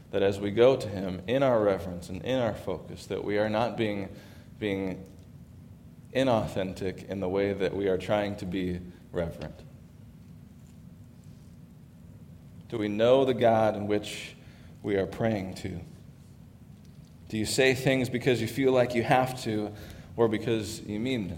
that 0.10 0.24
as 0.24 0.39
we 0.39 0.50
go 0.50 0.75
to 0.75 0.88
Him 0.88 1.22
in 1.27 1.44
our 1.44 1.62
reverence 1.62 2.10
and 2.10 2.24
in 2.24 2.39
our 2.39 2.56
focus, 2.56 3.06
that 3.08 3.24
we 3.24 3.38
are 3.38 3.50
not 3.50 3.77
being, 3.77 4.10
being 4.58 5.06
inauthentic 6.16 7.08
in 7.08 7.20
the 7.20 7.30
way 7.30 7.54
that 7.54 7.75
we 7.75 7.88
are 7.88 8.00
trying 8.00 8.36
to 8.38 8.46
be 8.46 8.80
reverent. 9.12 9.62
Do 12.70 12.80
we 12.80 12.88
know 12.88 13.25
the 13.25 13.34
God 13.36 13.75
in 13.75 13.86
which 13.86 14.36
we 14.82 14.96
are 14.96 15.06
praying 15.06 15.54
to? 15.56 15.80
Do 17.29 17.38
you 17.38 17.46
say 17.46 17.74
things 17.74 18.10
because 18.10 18.41
you 18.41 18.48
feel 18.48 18.72
like 18.72 18.96
you 18.96 19.03
have 19.03 19.41
to? 19.43 19.72
or 20.17 20.27
because 20.27 20.81
you 20.81 21.00
mean. 21.00 21.38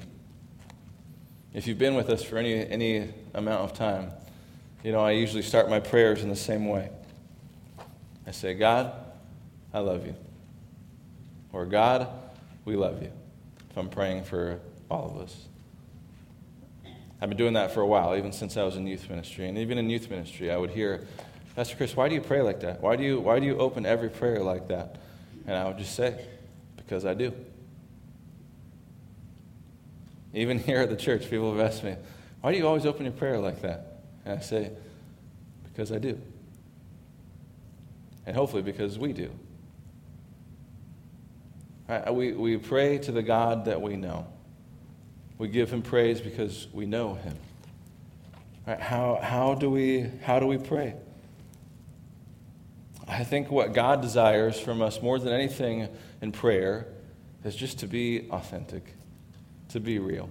If 1.53 1.67
you've 1.67 1.77
been 1.77 1.95
with 1.95 2.09
us 2.09 2.23
for 2.23 2.37
any, 2.37 2.65
any 2.65 3.09
amount 3.33 3.61
of 3.61 3.73
time, 3.73 4.11
you 4.83 4.91
know, 4.91 5.01
I 5.01 5.11
usually 5.11 5.43
start 5.43 5.69
my 5.69 5.79
prayers 5.79 6.23
in 6.23 6.29
the 6.29 6.35
same 6.35 6.67
way. 6.67 6.89
I 8.25 8.31
say, 8.31 8.53
God, 8.53 8.93
I 9.73 9.79
love 9.79 10.05
you. 10.05 10.15
Or, 11.51 11.65
God, 11.65 12.07
we 12.63 12.75
love 12.75 13.01
you. 13.01 13.11
If 13.69 13.77
I'm 13.77 13.89
praying 13.89 14.23
for 14.23 14.59
all 14.89 15.11
of 15.11 15.21
us. 15.21 15.35
I've 17.21 17.27
been 17.27 17.37
doing 17.37 17.53
that 17.53 17.73
for 17.73 17.81
a 17.81 17.87
while, 17.87 18.15
even 18.15 18.31
since 18.31 18.55
I 18.55 18.63
was 18.63 18.77
in 18.77 18.87
youth 18.87 19.09
ministry. 19.09 19.49
And 19.49 19.57
even 19.57 19.77
in 19.77 19.89
youth 19.89 20.09
ministry, 20.09 20.51
I 20.51 20.57
would 20.57 20.69
hear, 20.69 21.05
Pastor 21.55 21.75
Chris, 21.75 21.95
why 21.95 22.07
do 22.07 22.15
you 22.15 22.21
pray 22.21 22.41
like 22.41 22.61
that? 22.61 22.81
Why 22.81 22.95
do 22.95 23.03
you, 23.03 23.19
why 23.19 23.39
do 23.39 23.45
you 23.45 23.57
open 23.57 23.85
every 23.85 24.09
prayer 24.09 24.41
like 24.41 24.69
that? 24.69 24.95
And 25.49 25.57
I 25.57 25.65
would 25.65 25.79
just 25.79 25.95
say, 25.95 26.15
because 26.77 27.05
I 27.05 27.15
do. 27.15 27.33
Even 30.31 30.59
here 30.63 30.81
at 30.81 30.91
the 30.91 30.95
church, 30.95 31.27
people 31.27 31.51
have 31.51 31.59
asked 31.59 31.83
me, 31.83 31.95
why 32.41 32.51
do 32.51 32.57
you 32.59 32.67
always 32.67 32.85
open 32.85 33.03
your 33.03 33.13
prayer 33.13 33.39
like 33.39 33.63
that? 33.63 34.01
And 34.25 34.37
I 34.37 34.41
say, 34.43 34.69
because 35.63 35.91
I 35.91 35.97
do. 35.97 36.21
And 38.27 38.35
hopefully 38.35 38.61
because 38.61 38.99
we 38.99 39.11
do. 39.11 39.31
Right? 41.87 42.13
We, 42.13 42.33
we 42.33 42.57
pray 42.57 42.99
to 42.99 43.11
the 43.11 43.23
God 43.23 43.65
that 43.65 43.81
we 43.81 43.95
know. 43.95 44.27
We 45.39 45.47
give 45.47 45.71
him 45.71 45.81
praise 45.81 46.21
because 46.21 46.67
we 46.71 46.85
know 46.85 47.15
him. 47.15 47.35
Right? 48.67 48.79
How, 48.79 49.19
how, 49.19 49.55
do 49.55 49.71
we, 49.71 50.11
how 50.21 50.39
do 50.39 50.45
we 50.45 50.59
pray? 50.59 50.93
I 53.09 53.23
think 53.23 53.49
what 53.49 53.73
God 53.73 54.01
desires 54.01 54.59
from 54.59 54.81
us 54.81 55.01
more 55.01 55.17
than 55.17 55.33
anything 55.33 55.89
in 56.21 56.31
prayer 56.31 56.87
is 57.43 57.55
just 57.55 57.79
to 57.79 57.87
be 57.87 58.29
authentic, 58.29 58.93
to 59.69 59.79
be 59.79 59.97
real. 59.97 60.29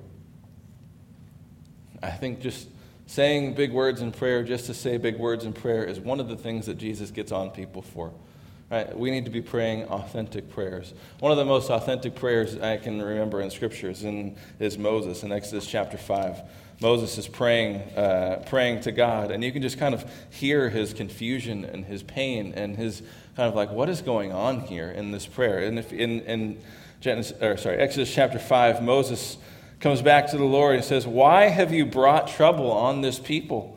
I 2.03 2.11
think 2.11 2.41
just 2.41 2.69
saying 3.07 3.55
big 3.55 3.73
words 3.73 4.01
in 4.01 4.13
prayer 4.13 4.45
just 4.45 4.67
to 4.67 4.75
say 4.75 4.97
big 4.97 5.19
words 5.19 5.45
in 5.45 5.53
prayer 5.53 5.85
is 5.85 5.99
one 5.99 6.21
of 6.21 6.29
the 6.29 6.37
things 6.37 6.67
that 6.67 6.79
Jesus 6.79 7.11
gets 7.11 7.33
on 7.33 7.51
people 7.51 7.83
for. 7.83 8.13
Right? 8.71 8.97
We 8.97 9.11
need 9.11 9.25
to 9.25 9.31
be 9.31 9.41
praying 9.41 9.85
authentic 9.85 10.51
prayers. 10.51 10.93
One 11.21 11.33
of 11.33 11.39
the 11.39 11.45
most 11.45 11.71
authentic 11.71 12.15
prayers 12.15 12.59
I 12.59 12.77
can 12.77 13.01
remember 13.01 13.41
in 13.41 13.51
Scripture 13.51 13.91
is, 13.91 14.05
in, 14.05 14.37
is 14.61 14.77
Moses 14.77 15.23
in 15.23 15.33
Exodus 15.33 15.67
chapter 15.67 15.97
5. 15.97 16.43
Moses 16.81 17.19
is 17.19 17.27
praying, 17.27 17.77
uh, 17.97 18.43
praying 18.47 18.81
to 18.83 18.93
God, 18.93 19.31
and 19.33 19.43
you 19.43 19.51
can 19.51 19.63
just 19.63 19.79
kind 19.79 19.95
of 19.95 20.09
hear 20.31 20.71
his 20.71 20.93
confusion 20.93 21.65
and 21.65 21.85
his 21.85 22.05
pain 22.05 22.53
and 22.55 22.77
his 22.77 23.03
kind 23.35 23.49
of 23.49 23.55
like, 23.55 23.71
what 23.71 23.89
is 23.89 24.01
going 24.01 24.33
on 24.33 24.61
here 24.61 24.91
in 24.91 25.11
this 25.11 25.27
prayer? 25.27 25.59
And 25.59 25.79
if 25.79 25.93
in, 25.93 26.21
in 26.21 26.61
Genesis, 27.01 27.41
or 27.43 27.57
sorry, 27.57 27.79
Exodus 27.79 28.13
chapter 28.13 28.39
5, 28.39 28.83
Moses 28.83 29.39
comes 29.81 30.03
back 30.03 30.29
to 30.31 30.37
the 30.37 30.45
Lord 30.45 30.77
and 30.77 30.85
says, 30.85 31.07
Why 31.07 31.45
have 31.45 31.73
you 31.73 31.87
brought 31.87 32.29
trouble 32.29 32.71
on 32.71 33.01
this 33.01 33.19
people? 33.19 33.77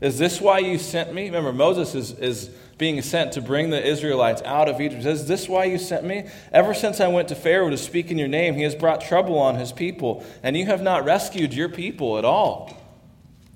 Is 0.00 0.18
this 0.18 0.40
why 0.40 0.58
you 0.58 0.78
sent 0.78 1.14
me? 1.14 1.26
Remember, 1.26 1.52
Moses 1.52 1.94
is, 1.94 2.12
is 2.12 2.50
being 2.82 3.00
sent 3.00 3.30
to 3.30 3.40
bring 3.40 3.70
the 3.70 3.80
Israelites 3.80 4.42
out 4.44 4.68
of 4.68 4.80
Egypt. 4.80 5.04
Is 5.04 5.28
this 5.28 5.48
why 5.48 5.66
you 5.66 5.78
sent 5.78 6.02
me? 6.02 6.24
Ever 6.50 6.74
since 6.74 6.98
I 7.00 7.06
went 7.06 7.28
to 7.28 7.36
Pharaoh 7.36 7.70
to 7.70 7.78
speak 7.78 8.10
in 8.10 8.18
your 8.18 8.26
name, 8.26 8.56
he 8.56 8.64
has 8.64 8.74
brought 8.74 9.00
trouble 9.00 9.38
on 9.38 9.54
his 9.54 9.70
people, 9.70 10.24
and 10.42 10.56
you 10.56 10.66
have 10.66 10.82
not 10.82 11.04
rescued 11.04 11.54
your 11.54 11.68
people 11.68 12.18
at 12.18 12.24
all. 12.24 12.76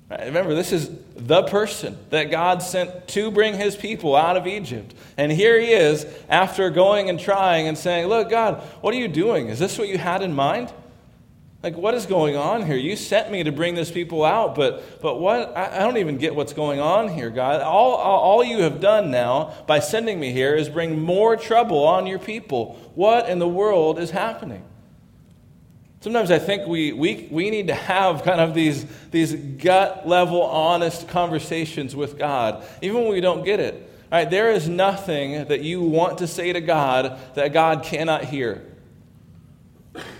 Remember, 0.09 0.55
this 0.55 0.71
is 0.71 0.89
the 1.17 1.43
person 1.43 1.97
that 2.09 2.31
God 2.31 2.63
sent 2.63 3.09
to 3.09 3.29
bring 3.29 3.55
his 3.55 3.75
people 3.75 4.15
out 4.15 4.37
of 4.37 4.47
Egypt. 4.47 4.95
And 5.17 5.29
here 5.29 5.59
he 5.59 5.73
is 5.73 6.05
after 6.29 6.69
going 6.69 7.09
and 7.09 7.19
trying 7.19 7.67
and 7.67 7.77
saying, 7.77 8.07
Look, 8.07 8.29
God, 8.29 8.61
what 8.79 8.93
are 8.93 8.97
you 8.97 9.09
doing? 9.09 9.49
Is 9.49 9.59
this 9.59 9.77
what 9.77 9.89
you 9.89 9.97
had 9.97 10.21
in 10.21 10.31
mind? 10.31 10.71
Like, 11.63 11.75
what 11.75 11.95
is 11.95 12.05
going 12.05 12.35
on 12.35 12.65
here? 12.65 12.75
You 12.75 12.95
sent 12.95 13.31
me 13.31 13.43
to 13.43 13.51
bring 13.51 13.73
this 13.73 13.89
people 13.89 14.23
out, 14.23 14.53
but, 14.53 15.01
but 15.01 15.19
what? 15.19 15.57
I, 15.57 15.77
I 15.77 15.79
don't 15.79 15.97
even 15.97 16.17
get 16.17 16.35
what's 16.35 16.53
going 16.53 16.79
on 16.79 17.09
here, 17.09 17.31
God. 17.31 17.61
All, 17.61 17.95
all, 17.95 18.19
all 18.19 18.43
you 18.43 18.61
have 18.61 18.79
done 18.79 19.09
now 19.09 19.55
by 19.65 19.79
sending 19.79 20.19
me 20.19 20.31
here 20.31 20.55
is 20.55 20.69
bring 20.69 21.01
more 21.01 21.35
trouble 21.35 21.83
on 21.83 22.05
your 22.05 22.19
people. 22.19 22.75
What 22.93 23.27
in 23.27 23.39
the 23.39 23.47
world 23.47 23.97
is 23.97 24.11
happening? 24.11 24.63
Sometimes 26.01 26.29
I 26.29 26.37
think 26.37 26.67
we, 26.67 26.93
we, 26.93 27.27
we 27.31 27.49
need 27.49 27.67
to 27.67 27.73
have 27.73 28.23
kind 28.23 28.39
of 28.39 28.53
these, 28.53 28.85
these 29.09 29.33
gut 29.33 30.07
level, 30.07 30.43
honest 30.43 31.07
conversations 31.07 31.95
with 31.95 32.19
God, 32.19 32.63
even 32.83 33.01
when 33.01 33.11
we 33.11 33.19
don't 33.19 33.43
get 33.43 33.59
it. 33.59 33.73
All 34.11 34.19
right, 34.19 34.29
there 34.29 34.51
is 34.51 34.69
nothing 34.69 35.47
that 35.47 35.61
you 35.61 35.81
want 35.81 36.19
to 36.19 36.27
say 36.27 36.53
to 36.53 36.61
God 36.61 37.19
that 37.33 37.51
God 37.51 37.83
cannot 37.83 38.25
hear, 38.25 38.63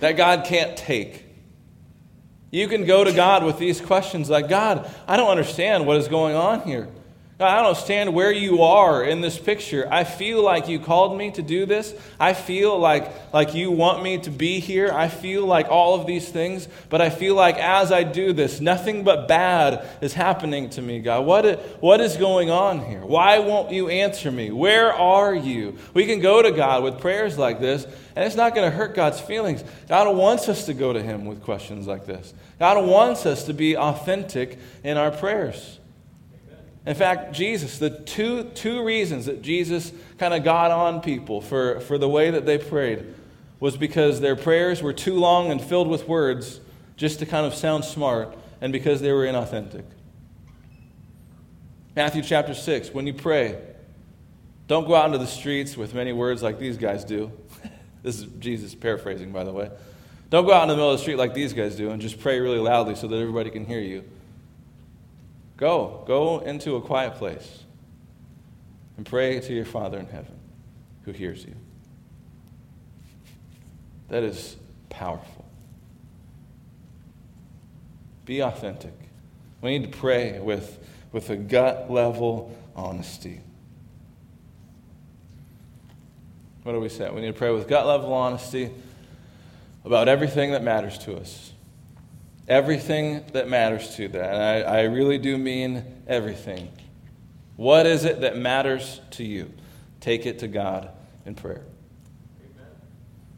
that 0.00 0.16
God 0.16 0.44
can't 0.44 0.76
take. 0.76 1.26
You 2.50 2.66
can 2.68 2.86
go 2.86 3.04
to 3.04 3.12
God 3.12 3.44
with 3.44 3.58
these 3.58 3.80
questions 3.80 4.30
like, 4.30 4.48
God, 4.48 4.90
I 5.06 5.16
don't 5.16 5.28
understand 5.28 5.86
what 5.86 5.98
is 5.98 6.08
going 6.08 6.34
on 6.34 6.62
here. 6.62 6.88
I 7.40 7.54
don't 7.58 7.66
understand 7.66 8.14
where 8.14 8.32
you 8.32 8.62
are 8.64 9.04
in 9.04 9.20
this 9.20 9.38
picture. 9.38 9.86
I 9.88 10.02
feel 10.02 10.42
like 10.42 10.66
you 10.66 10.80
called 10.80 11.16
me 11.16 11.30
to 11.32 11.42
do 11.42 11.66
this. 11.66 11.94
I 12.18 12.34
feel 12.34 12.76
like, 12.76 13.32
like 13.32 13.54
you 13.54 13.70
want 13.70 14.02
me 14.02 14.18
to 14.18 14.30
be 14.30 14.58
here. 14.58 14.90
I 14.92 15.06
feel 15.06 15.46
like 15.46 15.68
all 15.68 16.00
of 16.00 16.04
these 16.04 16.28
things. 16.28 16.66
But 16.88 17.00
I 17.00 17.10
feel 17.10 17.36
like 17.36 17.56
as 17.56 17.92
I 17.92 18.02
do 18.02 18.32
this, 18.32 18.60
nothing 18.60 19.04
but 19.04 19.28
bad 19.28 19.86
is 20.00 20.14
happening 20.14 20.68
to 20.70 20.82
me, 20.82 20.98
God. 20.98 21.26
What, 21.26 21.60
what 21.80 22.00
is 22.00 22.16
going 22.16 22.50
on 22.50 22.84
here? 22.84 23.06
Why 23.06 23.38
won't 23.38 23.70
you 23.70 23.88
answer 23.88 24.32
me? 24.32 24.50
Where 24.50 24.92
are 24.92 25.32
you? 25.32 25.78
We 25.94 26.06
can 26.06 26.18
go 26.18 26.42
to 26.42 26.50
God 26.50 26.82
with 26.82 27.00
prayers 27.00 27.38
like 27.38 27.60
this, 27.60 27.84
and 28.16 28.24
it's 28.24 28.34
not 28.34 28.56
going 28.56 28.68
to 28.68 28.76
hurt 28.76 28.96
God's 28.96 29.20
feelings. 29.20 29.62
God 29.88 30.12
wants 30.16 30.48
us 30.48 30.66
to 30.66 30.74
go 30.74 30.92
to 30.92 31.00
Him 31.00 31.24
with 31.24 31.42
questions 31.44 31.86
like 31.86 32.04
this. 32.04 32.34
God 32.58 32.84
wants 32.84 33.26
us 33.26 33.44
to 33.44 33.54
be 33.54 33.76
authentic 33.76 34.58
in 34.82 34.96
our 34.96 35.12
prayers. 35.12 35.78
In 36.86 36.94
fact, 36.94 37.32
Jesus, 37.32 37.78
the 37.78 37.90
two, 37.90 38.44
two 38.44 38.82
reasons 38.82 39.26
that 39.26 39.42
Jesus 39.42 39.92
kind 40.18 40.32
of 40.32 40.44
got 40.44 40.70
on 40.70 41.00
people 41.00 41.40
for, 41.40 41.80
for 41.80 41.98
the 41.98 42.08
way 42.08 42.30
that 42.30 42.46
they 42.46 42.58
prayed 42.58 43.14
was 43.60 43.76
because 43.76 44.20
their 44.20 44.36
prayers 44.36 44.82
were 44.82 44.92
too 44.92 45.14
long 45.14 45.50
and 45.50 45.60
filled 45.60 45.88
with 45.88 46.08
words 46.08 46.60
just 46.96 47.18
to 47.20 47.26
kind 47.26 47.46
of 47.46 47.54
sound 47.54 47.84
smart, 47.84 48.36
and 48.60 48.72
because 48.72 49.00
they 49.00 49.12
were 49.12 49.24
inauthentic. 49.24 49.84
Matthew 51.94 52.22
chapter 52.22 52.54
6, 52.54 52.92
when 52.92 53.06
you 53.06 53.14
pray, 53.14 53.56
don't 54.66 54.86
go 54.86 54.94
out 54.94 55.06
into 55.06 55.18
the 55.18 55.26
streets 55.26 55.76
with 55.76 55.94
many 55.94 56.12
words 56.12 56.42
like 56.42 56.58
these 56.58 56.76
guys 56.76 57.04
do. 57.04 57.30
this 58.02 58.18
is 58.18 58.26
Jesus 58.38 58.74
paraphrasing, 58.74 59.32
by 59.32 59.44
the 59.44 59.52
way. 59.52 59.70
Don't 60.30 60.44
go 60.44 60.52
out 60.52 60.62
in 60.62 60.68
the 60.68 60.74
middle 60.74 60.90
of 60.90 60.98
the 60.98 61.02
street 61.02 61.16
like 61.16 61.34
these 61.34 61.52
guys 61.52 61.76
do 61.76 61.90
and 61.90 62.02
just 62.02 62.20
pray 62.20 62.38
really 62.38 62.58
loudly 62.58 62.94
so 62.94 63.06
that 63.06 63.16
everybody 63.16 63.50
can 63.50 63.64
hear 63.64 63.80
you. 63.80 64.04
Go, 65.58 66.04
go 66.06 66.38
into 66.38 66.76
a 66.76 66.80
quiet 66.80 67.16
place 67.16 67.64
and 68.96 69.04
pray 69.04 69.40
to 69.40 69.52
your 69.52 69.64
Father 69.64 69.98
in 69.98 70.06
heaven 70.06 70.38
who 71.04 71.10
hears 71.10 71.44
you. 71.44 71.54
That 74.08 74.22
is 74.22 74.56
powerful. 74.88 75.44
Be 78.24 78.40
authentic. 78.40 78.94
We 79.60 79.76
need 79.76 79.92
to 79.92 79.98
pray 79.98 80.38
with, 80.38 80.78
with 81.12 81.28
a 81.30 81.36
gut 81.36 81.90
level 81.90 82.56
honesty. 82.76 83.40
What 86.62 86.72
do 86.72 86.80
we 86.80 86.88
say? 86.88 87.10
We 87.10 87.20
need 87.20 87.28
to 87.28 87.32
pray 87.32 87.50
with 87.50 87.66
gut 87.66 87.84
level 87.84 88.12
honesty 88.12 88.70
about 89.84 90.06
everything 90.06 90.52
that 90.52 90.62
matters 90.62 90.98
to 90.98 91.16
us. 91.16 91.52
Everything 92.48 93.24
that 93.32 93.48
matters 93.48 93.94
to 93.96 94.08
that. 94.08 94.34
And 94.34 94.42
I, 94.42 94.78
I 94.78 94.82
really 94.84 95.18
do 95.18 95.36
mean 95.36 95.84
everything. 96.06 96.72
What 97.56 97.86
is 97.86 98.04
it 98.04 98.22
that 98.22 98.38
matters 98.38 99.00
to 99.12 99.24
you? 99.24 99.52
Take 100.00 100.24
it 100.26 100.38
to 100.38 100.48
God 100.48 100.90
in 101.26 101.34
prayer. 101.34 101.64
Amen. 102.40 102.66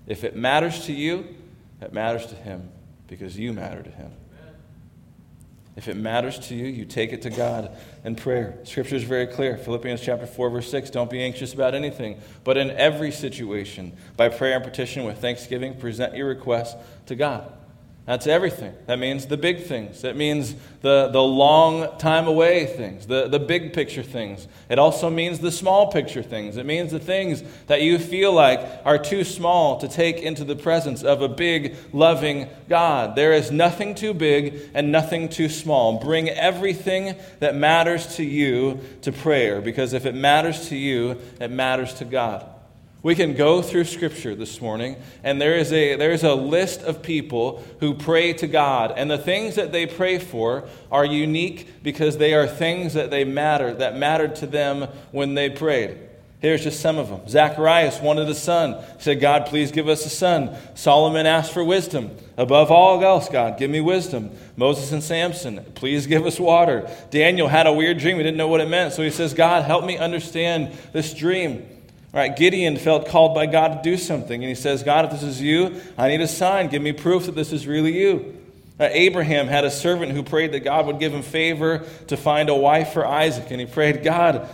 If 0.07 0.25
it 0.25 0.37
matters 0.37 0.87
to 0.87 0.93
you, 0.93 1.27
it 1.81 1.93
matters 1.93 2.27
to 2.27 2.35
Him 2.37 2.71
because 3.09 3.37
you 3.37 3.53
matter 3.53 3.83
to 3.83 3.91
Him. 3.91 4.13
If 5.77 5.89
it 5.89 5.97
matters 5.97 6.39
to 6.49 6.55
you, 6.55 6.67
you 6.67 6.85
take 6.85 7.13
it 7.13 7.23
to 7.23 7.31
God 7.31 7.77
in 8.05 8.15
prayer. 8.15 8.59
Scripture 8.65 8.97
is 8.97 9.05
very 9.05 9.27
clear. 9.27 9.57
Philippians 9.57 10.01
chapter 10.01 10.27
4, 10.27 10.51
verse 10.51 10.71
6. 10.71 10.91
Don't 10.91 11.09
be 11.09 11.23
anxious 11.23 11.55
about 11.55 11.75
anything, 11.75 12.21
but 12.45 12.57
in 12.57 12.71
every 12.73 13.11
situation, 13.11 13.97
by 14.17 14.29
prayer 14.29 14.57
and 14.57 14.65
petition 14.65 15.05
with 15.05 15.19
thanksgiving, 15.19 15.79
present 15.79 16.15
your 16.15 16.29
requests 16.29 16.75
to 17.07 17.17
God. 17.17 17.51
That's 18.11 18.27
everything. 18.27 18.75
That 18.87 18.99
means 18.99 19.27
the 19.27 19.37
big 19.37 19.63
things. 19.67 20.03
That 20.03 20.17
means 20.17 20.57
the, 20.81 21.11
the 21.13 21.23
long 21.23 21.97
time 21.99 22.27
away 22.27 22.67
things, 22.67 23.07
the, 23.07 23.29
the 23.29 23.39
big 23.39 23.73
picture 23.73 24.03
things. 24.03 24.49
It 24.69 24.81
also 24.81 25.11
means 25.11 25.39
the 25.39 25.53
small 25.53 25.93
picture 25.93 26.25
things. 26.25 26.57
It 26.57 26.67
means 26.67 26.91
the 26.91 26.99
things 26.99 27.45
that 27.69 27.83
you 27.83 28.01
feel 28.01 28.33
like 28.33 28.69
are 28.85 28.99
too 28.99 29.23
small 29.23 29.79
to 29.79 29.87
take 29.87 30.17
into 30.17 30.43
the 30.43 30.57
presence 30.57 31.05
of 31.05 31.23
a 31.23 31.29
big, 31.29 31.77
loving 31.93 32.49
God. 32.69 33.15
There 33.15 33.33
is 33.33 33.53
nothing 33.53 33.95
too 33.95 34.13
big 34.13 34.61
and 34.75 34.91
nothing 34.91 35.29
too 35.29 35.49
small. 35.49 36.01
Bring 36.01 36.31
everything 36.31 37.15
that 37.39 37.55
matters 37.55 38.17
to 38.17 38.25
you 38.25 38.81
to 39.03 39.13
prayer, 39.13 39.61
because 39.61 39.93
if 39.93 40.05
it 40.05 40.17
matters 40.17 40.69
to 40.71 40.77
you, 40.77 41.21
it 41.41 41.53
matters 41.53 41.95
to 41.95 42.05
God. 42.05 42.45
We 43.03 43.15
can 43.15 43.35
go 43.35 43.63
through 43.63 43.85
Scripture 43.85 44.35
this 44.35 44.61
morning, 44.61 44.97
and 45.25 45.41
there 45.41 45.55
is, 45.55 45.73
a, 45.73 45.97
there 45.97 46.13
is 46.13 46.23
a 46.23 46.35
list 46.35 46.83
of 46.83 47.03
people 47.03 47.65
who 47.81 47.95
pray 47.95 48.35
to 48.35 48.47
God. 48.47 48.93
And 48.95 49.11
the 49.11 49.17
things 49.17 49.55
that 49.55 49.73
they 49.73 49.87
pray 49.87 50.19
for 50.19 50.69
are 50.93 51.07
unique 51.07 51.83
because 51.83 52.19
they 52.19 52.35
are 52.35 52.47
things 52.47 52.93
that 52.93 53.11
they 53.11 53.25
matter, 53.25 53.73
that 53.73 53.97
mattered 53.97 54.37
to 54.37 54.47
them 54.47 54.89
when 55.13 55.35
they 55.35 55.49
prayed. 55.49 55.97
Here's 56.41 56.63
just 56.63 56.81
some 56.81 56.97
of 56.97 57.09
them. 57.09 57.29
Zacharias 57.29 58.01
wanted 58.01 58.29
a 58.29 58.35
son. 58.35 58.83
He 58.97 59.03
said, 59.03 59.21
God, 59.21 59.47
please 59.47 59.73
give 59.73 59.89
us 59.89 60.07
a 60.07 60.11
son. 60.11 60.57
Solomon 60.75 61.27
asked 61.27 61.53
for 61.53 61.63
wisdom. 61.63 62.17
Above 62.39 62.71
all 62.71 63.03
else, 63.05 63.29
God, 63.29 63.59
give 63.59 63.71
me 63.71 63.81
wisdom. 63.81 64.31
Moses 64.57 64.91
and 64.93 65.03
Samson, 65.03 65.63
please 65.75 66.07
give 66.07 66.25
us 66.25 66.41
water. 66.41 66.91
Daniel 67.11 67.49
had 67.49 67.67
a 67.67 67.73
weird 67.73 67.99
dream. 67.99 68.17
He 68.17 68.23
didn't 68.23 68.39
know 68.39 68.49
what 68.49 68.63
it 68.63 68.69
meant. 68.69 68.95
So 68.95 69.03
he 69.03 69.11
says, 69.11 69.35
God, 69.35 69.65
help 69.65 69.85
me 69.85 69.99
understand 69.99 70.73
this 70.93 71.13
dream. 71.13 71.67
Right, 72.13 72.35
Gideon 72.35 72.77
felt 72.77 73.07
called 73.07 73.37
by 73.37 73.47
God 73.47 73.69
to 73.69 73.91
do 73.91 73.97
something, 73.97 74.43
and 74.43 74.49
he 74.49 74.57
says, 74.57 74.83
God, 74.83 75.05
if 75.05 75.13
this 75.13 75.23
is 75.23 75.41
you, 75.41 75.81
I 75.97 76.09
need 76.09 76.21
a 76.21 76.27
sign. 76.27 76.69
Give 76.69 76.83
me 76.83 76.93
proof 76.93 77.27
that 77.27 77.37
this 77.37 77.53
is 77.53 77.69
really 77.69 77.97
you. 77.97 78.37
Uh, 78.81 78.89
Abraham 78.91 79.47
had 79.47 79.65
a 79.65 79.71
servant 79.71 80.11
who 80.11 80.25
prayed 80.25 80.53
that 80.53 80.61
God 80.61 80.87
would 80.87 80.99
give 80.99 81.15
him 81.15 81.23
favor 81.23 81.87
to 82.09 82.17
find 82.17 82.49
a 82.49 82.55
wife 82.55 82.93
for 82.93 83.07
Isaac, 83.07 83.53
and 83.53 83.61
he 83.61 83.67
prayed, 83.67 84.03
God, 84.03 84.49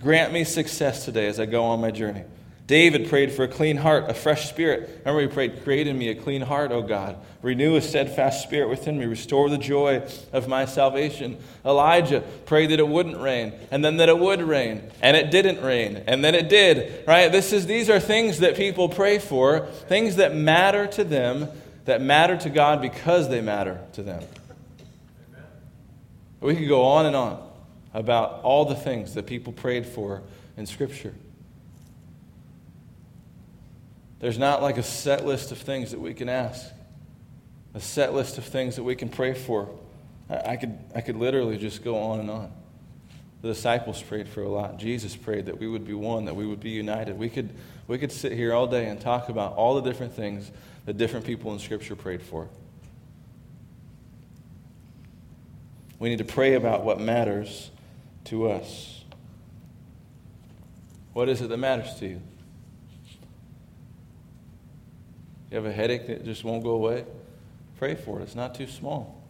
grant 0.00 0.32
me 0.32 0.44
success 0.44 1.04
today 1.04 1.26
as 1.26 1.40
I 1.40 1.46
go 1.46 1.64
on 1.64 1.80
my 1.80 1.90
journey. 1.90 2.22
David 2.70 3.08
prayed 3.08 3.32
for 3.32 3.42
a 3.42 3.48
clean 3.48 3.78
heart, 3.78 4.08
a 4.08 4.14
fresh 4.14 4.48
spirit. 4.48 5.00
Remember, 5.00 5.22
he 5.22 5.26
prayed, 5.26 5.64
Create 5.64 5.88
in 5.88 5.98
me 5.98 6.08
a 6.10 6.14
clean 6.14 6.40
heart, 6.40 6.70
O 6.70 6.82
God. 6.82 7.16
Renew 7.42 7.74
a 7.74 7.82
steadfast 7.82 8.44
spirit 8.44 8.68
within 8.68 8.96
me. 8.96 9.06
Restore 9.06 9.50
the 9.50 9.58
joy 9.58 10.08
of 10.32 10.46
my 10.46 10.66
salvation. 10.66 11.36
Elijah 11.64 12.20
prayed 12.46 12.70
that 12.70 12.78
it 12.78 12.86
wouldn't 12.86 13.18
rain, 13.18 13.54
and 13.72 13.84
then 13.84 13.96
that 13.96 14.08
it 14.08 14.16
would 14.16 14.40
rain, 14.40 14.88
and 15.02 15.16
it 15.16 15.32
didn't 15.32 15.60
rain, 15.64 16.04
and 16.06 16.22
then 16.22 16.36
it 16.36 16.48
did. 16.48 17.04
Right? 17.08 17.32
This 17.32 17.52
is, 17.52 17.66
these 17.66 17.90
are 17.90 17.98
things 17.98 18.38
that 18.38 18.54
people 18.54 18.88
pray 18.88 19.18
for, 19.18 19.66
things 19.88 20.14
that 20.14 20.36
matter 20.36 20.86
to 20.86 21.02
them, 21.02 21.48
that 21.86 22.00
matter 22.00 22.36
to 22.36 22.50
God 22.50 22.80
because 22.80 23.28
they 23.28 23.40
matter 23.40 23.80
to 23.94 24.04
them. 24.04 24.22
We 26.40 26.54
could 26.54 26.68
go 26.68 26.84
on 26.84 27.06
and 27.06 27.16
on 27.16 27.50
about 27.92 28.44
all 28.44 28.64
the 28.64 28.76
things 28.76 29.14
that 29.14 29.26
people 29.26 29.52
prayed 29.52 29.86
for 29.86 30.22
in 30.56 30.66
Scripture. 30.66 31.14
There's 34.20 34.38
not 34.38 34.62
like 34.62 34.76
a 34.78 34.82
set 34.82 35.24
list 35.24 35.50
of 35.50 35.58
things 35.58 35.90
that 35.90 36.00
we 36.00 36.14
can 36.14 36.28
ask, 36.28 36.66
a 37.74 37.80
set 37.80 38.14
list 38.14 38.38
of 38.38 38.44
things 38.44 38.76
that 38.76 38.84
we 38.84 38.94
can 38.94 39.08
pray 39.08 39.34
for. 39.34 39.68
I, 40.28 40.52
I 40.52 40.56
could, 40.56 40.78
I 40.94 41.00
could 41.00 41.16
literally 41.16 41.56
just 41.56 41.82
go 41.82 41.96
on 41.98 42.20
and 42.20 42.30
on. 42.30 42.52
The 43.42 43.48
disciples 43.48 44.02
prayed 44.02 44.28
for 44.28 44.42
a 44.42 44.48
lot. 44.48 44.78
Jesus 44.78 45.16
prayed 45.16 45.46
that 45.46 45.58
we 45.58 45.66
would 45.66 45.86
be 45.86 45.94
one, 45.94 46.26
that 46.26 46.36
we 46.36 46.46
would 46.46 46.60
be 46.60 46.70
united. 46.70 47.18
We 47.18 47.30
could, 47.30 47.48
we 47.88 47.96
could 47.96 48.12
sit 48.12 48.32
here 48.32 48.52
all 48.52 48.66
day 48.66 48.86
and 48.86 49.00
talk 49.00 49.30
about 49.30 49.54
all 49.54 49.80
the 49.80 49.90
different 49.90 50.14
things 50.14 50.50
that 50.84 50.98
different 50.98 51.24
people 51.24 51.52
in 51.54 51.58
Scripture 51.58 51.96
prayed 51.96 52.22
for. 52.22 52.48
We 55.98 56.10
need 56.10 56.18
to 56.18 56.24
pray 56.24 56.54
about 56.54 56.84
what 56.84 57.00
matters 57.00 57.70
to 58.24 58.50
us. 58.50 59.02
What 61.14 61.30
is 61.30 61.40
it 61.40 61.48
that 61.48 61.56
matters 61.56 61.94
to 61.96 62.06
you? 62.06 62.22
You 65.50 65.56
have 65.56 65.66
a 65.66 65.72
headache 65.72 66.06
that 66.06 66.24
just 66.24 66.44
won't 66.44 66.62
go 66.62 66.70
away? 66.70 67.04
Pray 67.78 67.94
for 67.94 68.20
it. 68.20 68.22
It's 68.22 68.34
not 68.34 68.54
too 68.54 68.66
small. 68.66 69.22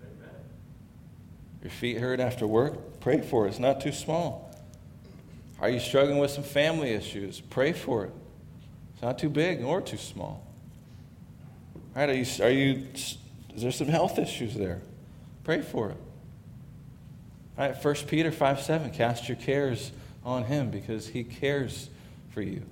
Amen. 0.00 0.30
Your 1.62 1.70
feet 1.70 1.98
hurt 1.98 2.20
after 2.20 2.46
work? 2.46 3.00
Pray 3.00 3.20
for 3.20 3.46
it. 3.46 3.50
It's 3.50 3.58
not 3.58 3.80
too 3.80 3.92
small. 3.92 4.54
Are 5.60 5.70
you 5.70 5.80
struggling 5.80 6.18
with 6.18 6.30
some 6.30 6.44
family 6.44 6.90
issues? 6.90 7.40
Pray 7.40 7.72
for 7.72 8.04
it. 8.04 8.12
It's 8.92 9.02
not 9.02 9.18
too 9.18 9.30
big 9.30 9.62
or 9.62 9.80
too 9.80 9.96
small. 9.96 10.46
All 11.94 12.02
right, 12.02 12.10
are 12.10 12.14
you, 12.14 12.26
are 12.44 12.50
you, 12.50 12.86
is 12.94 13.16
there 13.56 13.72
some 13.72 13.88
health 13.88 14.18
issues 14.18 14.54
there? 14.54 14.82
Pray 15.44 15.62
for 15.62 15.90
it. 15.90 15.96
All 17.58 17.68
right, 17.68 17.84
1 17.84 17.94
Peter 18.06 18.30
5 18.30 18.60
7, 18.60 18.90
cast 18.90 19.28
your 19.28 19.36
cares 19.36 19.92
on 20.24 20.44
him 20.44 20.70
because 20.70 21.08
he 21.08 21.24
cares 21.24 21.88
for 22.30 22.42
you. 22.42 22.62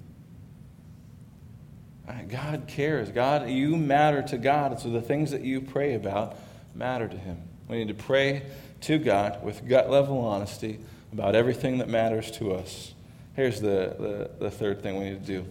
God 2.28 2.64
cares. 2.66 3.10
God, 3.10 3.48
you 3.48 3.76
matter 3.76 4.22
to 4.22 4.38
God. 4.38 4.78
So 4.80 4.90
the 4.90 5.00
things 5.00 5.30
that 5.30 5.42
you 5.42 5.60
pray 5.60 5.94
about 5.94 6.36
matter 6.74 7.08
to 7.08 7.16
Him. 7.16 7.38
We 7.68 7.78
need 7.78 7.88
to 7.88 8.02
pray 8.02 8.42
to 8.82 8.98
God 8.98 9.42
with 9.42 9.66
gut 9.66 9.88
level 9.90 10.18
honesty 10.18 10.80
about 11.12 11.34
everything 11.34 11.78
that 11.78 11.88
matters 11.88 12.30
to 12.32 12.52
us. 12.52 12.92
Here's 13.34 13.60
the, 13.60 13.94
the, 13.98 14.30
the 14.38 14.50
third 14.50 14.82
thing 14.82 14.98
we 14.98 15.10
need 15.10 15.26
to 15.26 15.26
do 15.26 15.46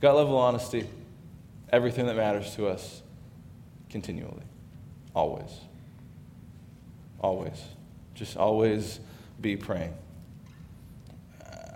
gut 0.00 0.16
level 0.16 0.36
honesty, 0.36 0.86
everything 1.72 2.06
that 2.06 2.16
matters 2.16 2.54
to 2.56 2.66
us 2.66 3.02
continually. 3.88 4.42
Always. 5.14 5.50
Always. 7.20 7.62
Just 8.14 8.36
always 8.36 9.00
be 9.40 9.56
praying. 9.56 9.94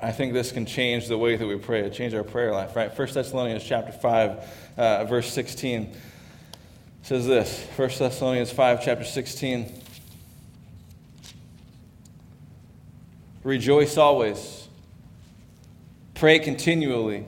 I 0.01 0.13
think 0.13 0.33
this 0.33 0.53
can 0.53 0.65
change 0.65 1.09
the 1.09 1.19
way 1.19 1.37
that 1.37 1.47
we 1.47 1.57
pray, 1.57 1.89
change 1.91 2.15
our 2.15 2.23
prayer 2.23 2.53
life, 2.53 2.77
right? 2.77 2.97
1 2.97 3.09
Thessalonians 3.13 3.65
chapter 3.65 3.91
5, 3.91 4.45
uh, 4.77 5.05
verse 5.07 5.33
16 5.33 5.93
says 7.03 7.27
this. 7.27 7.67
1 7.77 7.89
Thessalonians 7.99 8.53
5, 8.53 8.85
chapter 8.85 9.05
16. 9.05 9.83
Rejoice 13.43 13.97
always. 13.97 14.69
Pray 16.15 16.39
continually. 16.39 17.25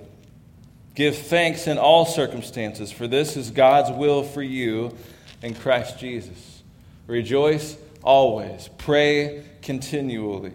Give 0.95 1.17
thanks 1.17 1.67
in 1.67 1.79
all 1.79 2.05
circumstances, 2.05 2.93
for 2.93 3.09
this 3.09 3.37
is 3.37 3.51
God's 3.51 3.91
will 3.91 4.23
for 4.23 4.43
you 4.43 4.97
in 5.43 5.55
Christ 5.55 5.99
Jesus. 5.99 6.63
Rejoice 7.07 7.77
always. 8.03 8.69
Pray 8.79 9.45
continually. 9.63 10.53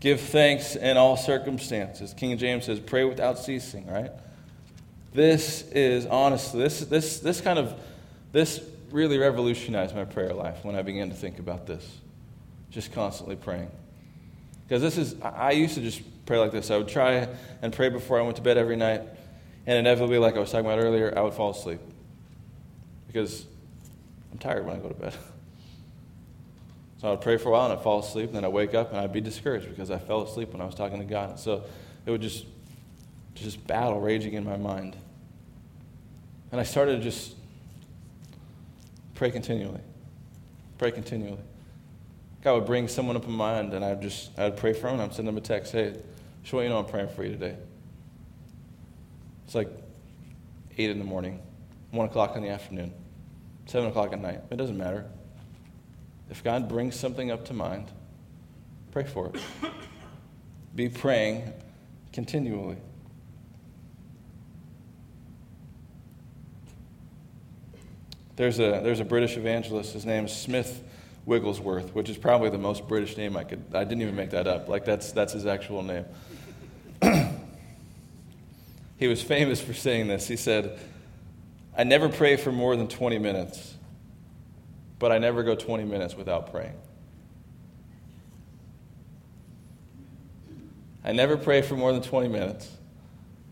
Give 0.00 0.20
thanks 0.20 0.76
in 0.76 0.96
all 0.96 1.16
circumstances. 1.16 2.14
King 2.14 2.38
James 2.38 2.66
says, 2.66 2.78
pray 2.78 3.04
without 3.04 3.38
ceasing, 3.38 3.86
right? 3.86 4.12
This 5.12 5.62
is 5.72 6.06
honestly, 6.06 6.60
this, 6.60 6.80
this, 6.80 7.18
this 7.20 7.40
kind 7.40 7.58
of, 7.58 7.74
this 8.30 8.60
really 8.92 9.18
revolutionized 9.18 9.94
my 9.94 10.04
prayer 10.04 10.32
life 10.32 10.64
when 10.64 10.76
I 10.76 10.82
began 10.82 11.08
to 11.08 11.16
think 11.16 11.38
about 11.38 11.66
this. 11.66 11.98
Just 12.70 12.92
constantly 12.92 13.34
praying. 13.34 13.70
Because 14.66 14.82
this 14.82 14.98
is, 14.98 15.16
I 15.22 15.52
used 15.52 15.74
to 15.74 15.80
just 15.80 16.02
pray 16.26 16.38
like 16.38 16.52
this. 16.52 16.70
I 16.70 16.76
would 16.76 16.88
try 16.88 17.26
and 17.62 17.72
pray 17.72 17.88
before 17.88 18.20
I 18.20 18.22
went 18.22 18.36
to 18.36 18.42
bed 18.42 18.58
every 18.58 18.76
night. 18.76 19.02
And 19.66 19.78
inevitably, 19.78 20.18
like 20.18 20.36
I 20.36 20.38
was 20.38 20.52
talking 20.52 20.66
about 20.66 20.78
earlier, 20.78 21.12
I 21.16 21.22
would 21.22 21.34
fall 21.34 21.50
asleep. 21.50 21.80
Because 23.06 23.46
I'm 24.30 24.38
tired 24.38 24.64
when 24.64 24.76
I 24.76 24.78
go 24.78 24.88
to 24.88 24.94
bed. 24.94 25.14
So 26.98 27.08
I 27.08 27.10
would 27.12 27.20
pray 27.20 27.36
for 27.36 27.50
a 27.50 27.52
while 27.52 27.70
and 27.70 27.78
I'd 27.78 27.82
fall 27.82 28.00
asleep, 28.00 28.26
and 28.26 28.36
then 28.36 28.44
I'd 28.44 28.52
wake 28.52 28.74
up 28.74 28.90
and 28.90 28.98
I'd 28.98 29.12
be 29.12 29.20
discouraged 29.20 29.68
because 29.68 29.90
I 29.90 29.98
fell 29.98 30.22
asleep 30.22 30.52
when 30.52 30.60
I 30.60 30.64
was 30.64 30.74
talking 30.74 30.98
to 30.98 31.04
God. 31.04 31.38
So 31.38 31.64
it 32.04 32.10
would 32.10 32.20
just, 32.20 32.44
just 33.34 33.64
battle 33.66 34.00
raging 34.00 34.34
in 34.34 34.44
my 34.44 34.56
mind. 34.56 34.96
And 36.50 36.60
I 36.60 36.64
started 36.64 36.96
to 36.96 37.02
just 37.02 37.36
pray 39.14 39.30
continually. 39.30 39.80
Pray 40.76 40.90
continually. 40.90 41.38
God 42.42 42.54
would 42.54 42.66
bring 42.66 42.88
someone 42.88 43.16
up 43.16 43.24
in 43.26 43.32
mind, 43.32 43.74
and 43.74 43.84
I'd 43.84 44.00
just 44.00 44.36
I'd 44.38 44.56
pray 44.56 44.72
for 44.72 44.90
them. 44.90 45.00
I'd 45.00 45.12
send 45.14 45.26
them 45.28 45.36
a 45.36 45.40
text, 45.40 45.72
hey, 45.72 45.96
just 46.42 46.52
want 46.52 46.64
you 46.64 46.70
know 46.70 46.78
I'm 46.78 46.86
praying 46.86 47.08
for 47.08 47.24
you 47.24 47.30
today. 47.30 47.56
It's 49.44 49.54
like 49.54 49.68
eight 50.76 50.90
in 50.90 50.98
the 50.98 51.04
morning, 51.04 51.40
one 51.90 52.06
o'clock 52.06 52.36
in 52.36 52.42
the 52.42 52.48
afternoon, 52.48 52.92
seven 53.66 53.88
o'clock 53.88 54.12
at 54.12 54.20
night. 54.20 54.40
It 54.50 54.56
doesn't 54.56 54.76
matter. 54.76 55.06
If 56.30 56.44
God 56.44 56.68
brings 56.68 56.94
something 56.94 57.30
up 57.30 57.46
to 57.46 57.54
mind, 57.54 57.90
pray 58.92 59.04
for 59.04 59.28
it. 59.28 59.40
Be 60.74 60.88
praying 60.88 61.52
continually. 62.12 62.76
There's 68.36 68.60
a, 68.60 68.80
there's 68.84 69.00
a 69.00 69.04
British 69.04 69.36
evangelist. 69.36 69.94
His 69.94 70.06
name 70.06 70.26
is 70.26 70.32
Smith 70.32 70.84
Wigglesworth, 71.26 71.94
which 71.94 72.08
is 72.08 72.16
probably 72.16 72.50
the 72.50 72.58
most 72.58 72.86
British 72.86 73.16
name 73.16 73.36
I 73.36 73.44
could. 73.44 73.64
I 73.74 73.82
didn't 73.84 74.02
even 74.02 74.14
make 74.14 74.30
that 74.30 74.46
up. 74.46 74.68
Like, 74.68 74.84
that's, 74.84 75.10
that's 75.12 75.32
his 75.32 75.44
actual 75.44 75.82
name. 75.82 76.04
he 78.96 79.08
was 79.08 79.22
famous 79.22 79.60
for 79.60 79.74
saying 79.74 80.06
this. 80.06 80.28
He 80.28 80.36
said, 80.36 80.78
I 81.76 81.84
never 81.84 82.08
pray 82.08 82.36
for 82.36 82.52
more 82.52 82.76
than 82.76 82.86
20 82.86 83.18
minutes 83.18 83.74
but 84.98 85.12
I 85.12 85.18
never 85.18 85.42
go 85.42 85.54
20 85.54 85.84
minutes 85.84 86.16
without 86.16 86.50
praying. 86.50 86.74
I 91.04 91.12
never 91.12 91.36
pray 91.36 91.62
for 91.62 91.74
more 91.76 91.92
than 91.92 92.02
20 92.02 92.28
minutes, 92.28 92.70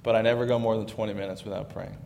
but 0.02 0.14
I 0.14 0.22
never 0.22 0.46
go 0.46 0.58
more 0.58 0.76
than 0.76 0.86
20 0.86 1.14
minutes 1.14 1.44
without 1.44 1.70
praying. 1.70 1.96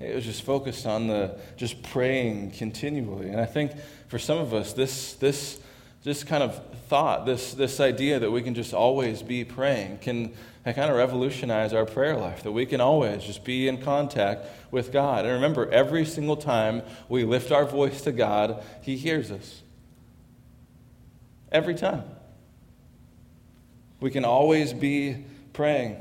It 0.00 0.14
was 0.14 0.24
just 0.24 0.42
focused 0.42 0.86
on 0.86 1.06
the 1.06 1.38
just 1.56 1.82
praying 1.82 2.52
continually. 2.52 3.28
And 3.28 3.40
I 3.40 3.44
think 3.46 3.72
for 4.08 4.18
some 4.18 4.38
of 4.38 4.52
us, 4.52 4.72
this, 4.72 5.14
this, 5.14 5.60
Just 6.02 6.26
kind 6.26 6.42
of 6.42 6.60
thought, 6.88 7.26
this, 7.26 7.54
this 7.54 7.78
idea 7.78 8.18
that 8.18 8.30
we 8.30 8.42
can 8.42 8.54
just 8.54 8.74
always 8.74 9.22
be 9.22 9.44
praying 9.44 9.98
can 9.98 10.34
kind 10.70 10.90
of 10.90 10.96
revolutionize 10.96 11.72
our 11.72 11.84
prayer 11.84 12.16
life, 12.16 12.44
that 12.44 12.52
we 12.52 12.66
can 12.66 12.80
always 12.80 13.24
just 13.24 13.44
be 13.44 13.66
in 13.66 13.82
contact 13.82 14.46
with 14.70 14.92
God. 14.92 15.24
And 15.24 15.34
remember, 15.34 15.68
every 15.70 16.04
single 16.04 16.36
time 16.36 16.82
we 17.08 17.24
lift 17.24 17.50
our 17.50 17.64
voice 17.64 18.02
to 18.02 18.12
God, 18.12 18.62
He 18.80 18.96
hears 18.96 19.32
us. 19.32 19.62
Every 21.50 21.74
time. 21.74 22.04
We 23.98 24.10
can 24.10 24.24
always 24.24 24.72
be 24.72 25.24
praying. 25.52 25.96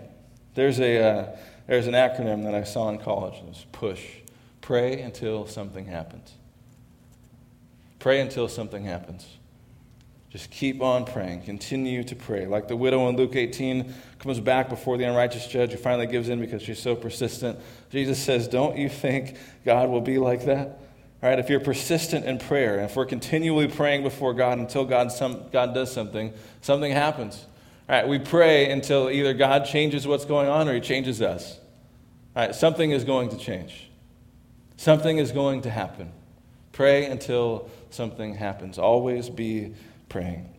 There's, 0.54 0.80
a, 0.80 1.04
uh, 1.04 1.36
there's 1.68 1.88
an 1.88 1.94
acronym 1.94 2.44
that 2.44 2.54
I 2.54 2.64
saw 2.64 2.90
in 2.90 3.00
college. 3.00 3.36
It 3.36 3.46
was 3.46 3.66
PUSH. 3.72 4.04
Pray 4.62 5.02
until 5.02 5.48
something 5.48 5.86
happens. 5.86 6.34
Pray 7.98 8.22
until 8.22 8.48
something 8.48 8.86
happens. 8.86 9.26
Just 10.32 10.50
keep 10.50 10.82
on 10.82 11.04
praying. 11.04 11.42
Continue 11.42 12.06
to 12.06 12.16
pray. 12.16 12.46
Like 12.46 12.70
the 12.70 12.76
widow 12.78 13.10
in 13.10 13.18
Luke 13.18 13.36
18 13.36 13.94
comes 14.20 14.40
back 14.40 14.70
before 14.70 14.98
the 14.98 15.04
unrighteous 15.04 15.46
judge 15.48 15.72
who 15.74 15.78
finally 15.78 16.08
gives 16.08 16.30
in 16.30 16.40
because 16.40 16.62
she's 16.62 16.80
so 16.80 16.96
persistent. 16.96 17.60
Jesus 17.90 18.18
says, 18.18 18.48
Don't 18.48 18.78
you 18.78 18.88
think 18.88 19.36
God 19.66 19.90
will 19.90 20.00
be 20.00 20.18
like 20.18 20.46
that? 20.46 20.80
All 21.22 21.30
right, 21.30 21.38
if 21.38 21.50
you're 21.50 21.60
persistent 21.60 22.26
in 22.26 22.40
prayer, 22.40 22.80
if 22.80 22.96
we're 22.96 23.06
continually 23.06 23.68
praying 23.68 24.04
before 24.04 24.34
God 24.34 24.58
until 24.58 24.86
God, 24.86 25.12
some, 25.12 25.50
God 25.52 25.74
does 25.74 25.92
something, 25.92 26.34
something 26.62 26.94
happens. 26.94 27.46
All 27.90 27.96
right, 27.96 28.08
we 28.08 28.18
pray 28.18 28.72
until 28.72 29.10
either 29.12 29.34
God 29.34 29.66
changes 29.66 30.08
what's 30.08 30.26
going 30.26 30.48
on 30.48 30.70
or 30.70 30.76
He 30.76 30.80
changes 30.80 31.22
us. 31.22 31.60
All 32.38 32.46
right, 32.46 32.56
something 32.56 32.92
is 32.92 33.04
going 33.04 33.30
to 33.30 33.38
change. 33.38 33.92
Something 34.78 35.18
is 35.18 35.34
going 35.34 35.64
to 35.64 35.70
happen. 35.70 36.14
Pray 36.72 37.06
until 37.06 37.70
something 37.90 38.34
happens. 38.34 38.80
Always 38.80 39.30
be 39.30 39.74
praying. 40.12 40.54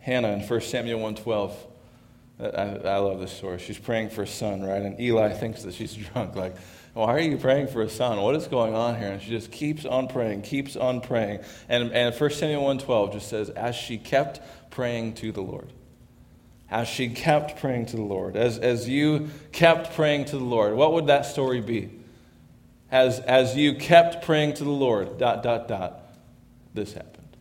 Hannah 0.00 0.32
in 0.32 0.40
1 0.40 0.60
Samuel 0.60 1.00
112. 1.00 1.66
I, 2.40 2.44
I 2.44 2.96
love 2.98 3.20
this 3.20 3.32
story. 3.32 3.58
She's 3.58 3.78
praying 3.78 4.10
for 4.10 4.22
a 4.22 4.26
son, 4.26 4.62
right? 4.62 4.82
And 4.82 5.00
Eli 5.00 5.32
thinks 5.40 5.62
that 5.62 5.74
she's 5.74 5.94
drunk. 5.94 6.36
Like, 6.36 6.56
why 6.92 7.14
are 7.14 7.20
you 7.20 7.38
praying 7.38 7.68
for 7.68 7.82
a 7.82 7.88
son? 7.88 8.20
What 8.20 8.34
is 8.36 8.46
going 8.48 8.74
on 8.74 8.98
here? 8.98 9.12
And 9.12 9.22
she 9.22 9.30
just 9.30 9.50
keeps 9.50 9.86
on 9.86 10.08
praying, 10.08 10.42
keeps 10.42 10.76
on 10.76 11.00
praying. 11.00 11.40
And, 11.68 11.90
and 11.92 12.14
1 12.14 12.30
Samuel 12.30 12.64
112 12.64 13.12
just 13.14 13.28
says, 13.28 13.48
as 13.50 13.74
she 13.74 13.96
kept 13.96 14.40
praying 14.70 15.14
to 15.14 15.32
the 15.32 15.42
Lord. 15.42 15.72
As 16.70 16.86
she 16.86 17.08
kept 17.08 17.60
praying 17.60 17.86
to 17.86 17.96
the 17.96 18.02
Lord. 18.02 18.36
As, 18.36 18.58
as 18.58 18.88
you 18.88 19.30
kept 19.52 19.94
praying 19.94 20.26
to 20.26 20.38
the 20.38 20.44
Lord. 20.44 20.74
What 20.74 20.92
would 20.92 21.06
that 21.06 21.24
story 21.24 21.62
be? 21.62 21.90
As, 22.90 23.20
as 23.20 23.56
you 23.56 23.74
kept 23.74 24.24
praying 24.24 24.54
to 24.54 24.64
the 24.64 24.70
Lord, 24.70 25.16
dot, 25.16 25.42
dot, 25.42 25.66
dot 25.66 25.99
this 26.74 26.92
happened. 26.92 27.36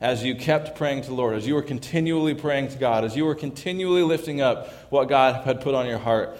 As 0.00 0.22
you 0.22 0.36
kept 0.36 0.76
praying 0.76 1.02
to 1.02 1.08
the 1.08 1.14
Lord, 1.14 1.34
as 1.36 1.46
you 1.46 1.54
were 1.54 1.62
continually 1.62 2.34
praying 2.34 2.68
to 2.68 2.78
God, 2.78 3.04
as 3.04 3.16
you 3.16 3.24
were 3.24 3.34
continually 3.34 4.02
lifting 4.02 4.40
up 4.40 4.72
what 4.90 5.08
God 5.08 5.44
had 5.44 5.60
put 5.60 5.74
on 5.74 5.86
your 5.86 5.98
heart, 5.98 6.38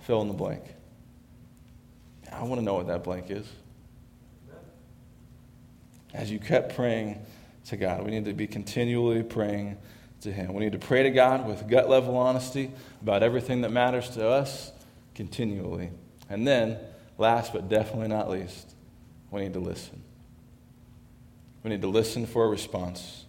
fill 0.00 0.20
in 0.22 0.28
the 0.28 0.34
blank. 0.34 0.62
I 2.32 2.42
want 2.42 2.60
to 2.60 2.64
know 2.64 2.74
what 2.74 2.88
that 2.88 3.04
blank 3.04 3.30
is. 3.30 3.46
As 6.12 6.30
you 6.30 6.38
kept 6.38 6.74
praying 6.74 7.24
to 7.66 7.76
God, 7.76 8.04
we 8.04 8.10
need 8.10 8.24
to 8.26 8.32
be 8.32 8.46
continually 8.46 9.22
praying 9.22 9.78
to 10.20 10.32
Him. 10.32 10.54
We 10.54 10.64
need 10.64 10.72
to 10.72 10.78
pray 10.78 11.04
to 11.04 11.10
God 11.10 11.46
with 11.46 11.68
gut 11.68 11.88
level 11.88 12.16
honesty 12.16 12.70
about 13.02 13.22
everything 13.22 13.62
that 13.62 13.70
matters 13.70 14.10
to 14.10 14.28
us 14.28 14.72
continually. 15.14 15.90
And 16.28 16.46
then, 16.46 16.78
last 17.18 17.52
but 17.52 17.68
definitely 17.68 18.08
not 18.08 18.30
least, 18.30 18.74
we 19.30 19.42
need 19.42 19.54
to 19.54 19.60
listen. 19.60 20.03
We 21.64 21.70
need 21.70 21.80
to 21.80 21.88
listen 21.88 22.26
for 22.26 22.44
a 22.44 22.48
response. 22.48 23.24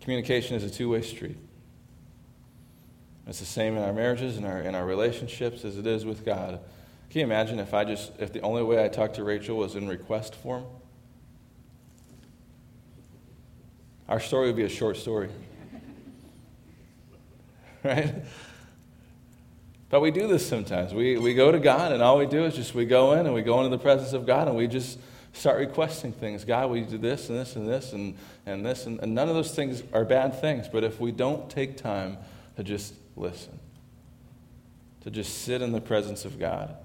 Communication 0.00 0.56
is 0.56 0.62
a 0.62 0.70
two 0.70 0.90
way 0.90 1.02
street. 1.02 1.38
It's 3.26 3.40
the 3.40 3.46
same 3.46 3.76
in 3.76 3.82
our 3.82 3.92
marriages 3.92 4.36
and 4.36 4.44
our, 4.44 4.60
in 4.60 4.74
our 4.74 4.84
relationships 4.84 5.64
as 5.64 5.78
it 5.78 5.86
is 5.86 6.04
with 6.04 6.24
God. 6.24 6.60
Can 7.10 7.20
you 7.20 7.24
imagine 7.24 7.58
if 7.58 7.72
I 7.74 7.84
just 7.84 8.12
if 8.18 8.32
the 8.32 8.40
only 8.42 8.62
way 8.62 8.84
I 8.84 8.88
talked 8.88 9.16
to 9.16 9.24
Rachel 9.24 9.56
was 9.56 9.74
in 9.74 9.88
request 9.88 10.34
form? 10.34 10.64
Our 14.08 14.20
story 14.20 14.48
would 14.48 14.56
be 14.56 14.64
a 14.64 14.68
short 14.68 14.96
story. 14.96 15.30
right? 17.84 18.14
But 19.88 20.00
we 20.00 20.10
do 20.10 20.28
this 20.28 20.46
sometimes. 20.46 20.92
We, 20.92 21.16
we 21.16 21.34
go 21.34 21.50
to 21.50 21.58
God, 21.58 21.92
and 21.92 22.02
all 22.02 22.18
we 22.18 22.26
do 22.26 22.44
is 22.44 22.54
just 22.54 22.74
we 22.74 22.84
go 22.84 23.12
in 23.12 23.26
and 23.26 23.34
we 23.34 23.42
go 23.42 23.58
into 23.58 23.70
the 23.70 23.82
presence 23.82 24.12
of 24.12 24.26
God, 24.26 24.46
and 24.46 24.56
we 24.56 24.66
just 24.68 24.98
start 25.32 25.58
requesting 25.58 26.12
things. 26.12 26.44
God, 26.44 26.74
you 26.74 26.84
do 26.84 26.98
this 26.98 27.28
and 27.28 27.38
this 27.38 27.56
and 27.56 27.68
this 27.68 27.92
and, 27.92 28.16
and 28.46 28.64
this? 28.64 28.86
And, 28.86 29.00
and 29.00 29.14
none 29.14 29.28
of 29.28 29.34
those 29.34 29.54
things 29.54 29.82
are 29.92 30.04
bad 30.04 30.40
things. 30.40 30.68
But 30.68 30.84
if 30.84 31.00
we 31.00 31.12
don't 31.12 31.48
take 31.50 31.76
time 31.76 32.18
to 32.56 32.64
just 32.64 32.94
listen, 33.16 33.58
to 35.02 35.10
just 35.10 35.42
sit 35.42 35.62
in 35.62 35.72
the 35.72 35.80
presence 35.80 36.24
of 36.24 36.38
God, 36.38 36.76